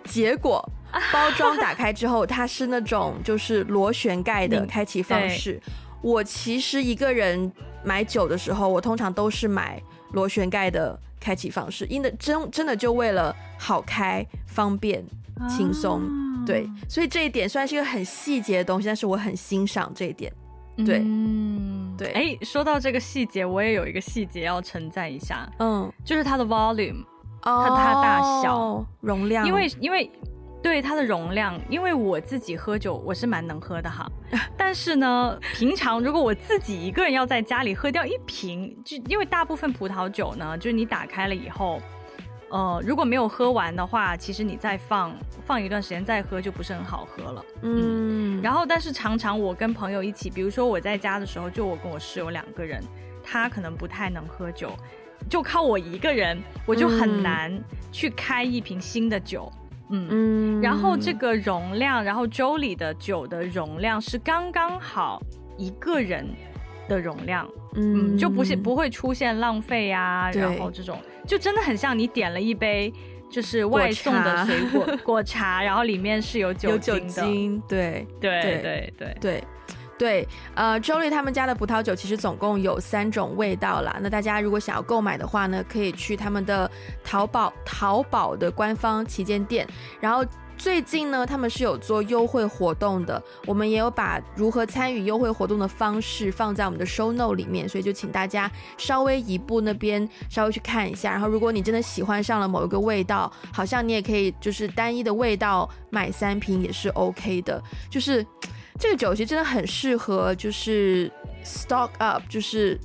[0.04, 0.62] 结果。
[1.12, 5.60] 包装打开之后，它是那种就是螺旋盖的开启方式。
[6.00, 7.50] 我其实一个人
[7.82, 9.82] 买酒的时候，我通常都是买
[10.12, 15.04] 螺旋盖的开启方式，因的真真的就为了好开、方便、
[15.48, 16.00] 轻松。
[16.02, 20.32] 啊、对，所以这一点虽然是一个很细节的东西，但是我很欣赏这一点。
[20.76, 22.12] 对，嗯，对。
[22.12, 25.50] 哎，说到这个细节，我也有一个细节要称赞一下。
[25.58, 27.04] 嗯，就是它的 volume，
[27.44, 30.10] 它它大小容量，因为因为。
[30.64, 34.10] 对它的容量，因为我自己喝酒，我是蛮能喝的哈。
[34.56, 41.82] 但是呢，平常如果我自己一个人要在家里喝掉一瓶，就因为大部分葡萄酒呢，就是你打开了以后，
[42.48, 45.14] 呃，如果没有喝完的话，其实你再放
[45.46, 47.44] 放一段时间再喝就不是很好喝了。
[47.60, 48.42] 嗯，嗯。
[48.42, 52.82] 然后，但是常常我跟朋友一起，比如说我在家的时候，就我跟我室友两个人，
[53.22, 54.72] 他可能不太能喝酒，
[55.28, 57.52] 就靠我一个人，我就很难
[57.90, 59.50] 去开一瓶新的酒。
[59.90, 60.06] 嗯。
[60.10, 65.22] 嗯，然后这个容量，然后周里的酒的容量是刚刚好
[65.56, 66.26] 一个人
[66.88, 72.92] 的容量，嗯，就不是不会出现浪费呀、啊，然后这种就真的很像你点了一杯
[73.30, 78.92] 就是外送的水果果茶，然后里面是有酒精的，有酒精，对对对对对。
[78.98, 79.16] 对。
[79.20, 79.44] 对，
[79.98, 83.98] 对呃，Jolly 他们家的葡萄酒其实总共有三种味道啦。
[84.00, 86.70] 那大家如果想要购买的话呢，可以去他们的
[87.02, 89.66] 淘宝淘宝的官方旗舰店，
[90.00, 90.24] 然后。
[90.56, 101.10] 最近呢，他们是有做优惠活动的，我们也有把如何参与优惠活动的方式放在我们的 show note 里面，所以就请大家稍微移步那边稍微去看一下。
[101.10, 107.60] 然后，如果你真的喜欢上了某一个味道，好像你也可以就是单一的味道买三瓶也是 OK 的。
[107.90, 108.24] 就是
[108.78, 111.10] 这个酒其实真的很适合，就是
[111.44, 112.78] stock up，就是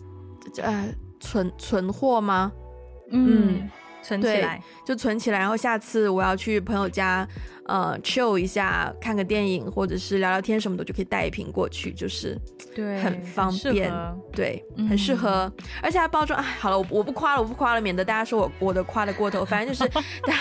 [0.58, 0.88] 呃
[1.20, 2.52] 存存货吗？
[3.12, 3.60] 嗯。
[3.60, 3.70] 嗯
[4.02, 7.28] 存起来，就存起来，然后下次我要去朋友家，
[7.70, 12.36] 呃，chill 一下，看个电影或者是聊聊天什么的，就可以带一瓶过去，就是
[12.76, 13.94] 对，很方便，
[14.32, 20.02] 对，很适合，嗯、而且它包装，哎，好了，我我不夸了，我不夸了，免得大家说我我的夸的过头，反正就是 大
[20.34, 20.38] 家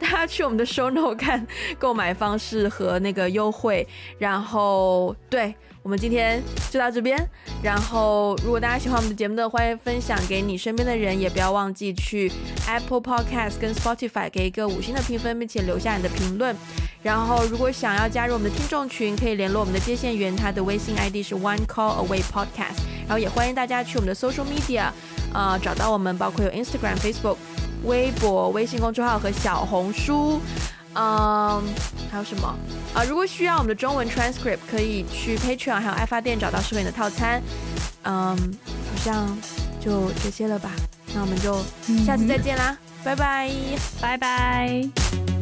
[0.00, 1.46] 大家去我们的 show note 看
[1.78, 3.86] 购买方式和那个优惠，
[4.18, 5.54] 然后对。
[5.86, 7.16] 我们今天就到这边，
[7.62, 12.28] 然后如果大家喜欢我们的节目的，欢迎分享给你身边的人，也不要忘记去
[12.66, 16.56] Apple Podcast 跟 Spotify 给一个五星的评分，并且留下你的评论。
[17.04, 22.82] 然后如果想要加入我们的听众群，可以联络我们的接线员，他的微信 ID 是 One Call Away Podcast。
[23.06, 24.90] 然后也欢迎大家去我们的 Social Media，
[25.32, 27.36] 呃，找到我们，包括有 Instagram、Facebook、
[27.84, 30.40] 微博、微信公众号和小红书。
[30.96, 31.62] 嗯，
[32.10, 32.48] 还有什么
[32.94, 33.04] 啊？
[33.04, 37.42] 如果需要我们的中文 transcript，可以去 Patreon 还有爱发电找到适合你的套餐。
[38.04, 39.36] 嗯，好像
[39.78, 40.70] 就这些了吧？
[41.14, 41.58] 那我们就
[42.04, 43.50] 下次再见啦，拜拜，
[44.00, 45.35] 拜拜。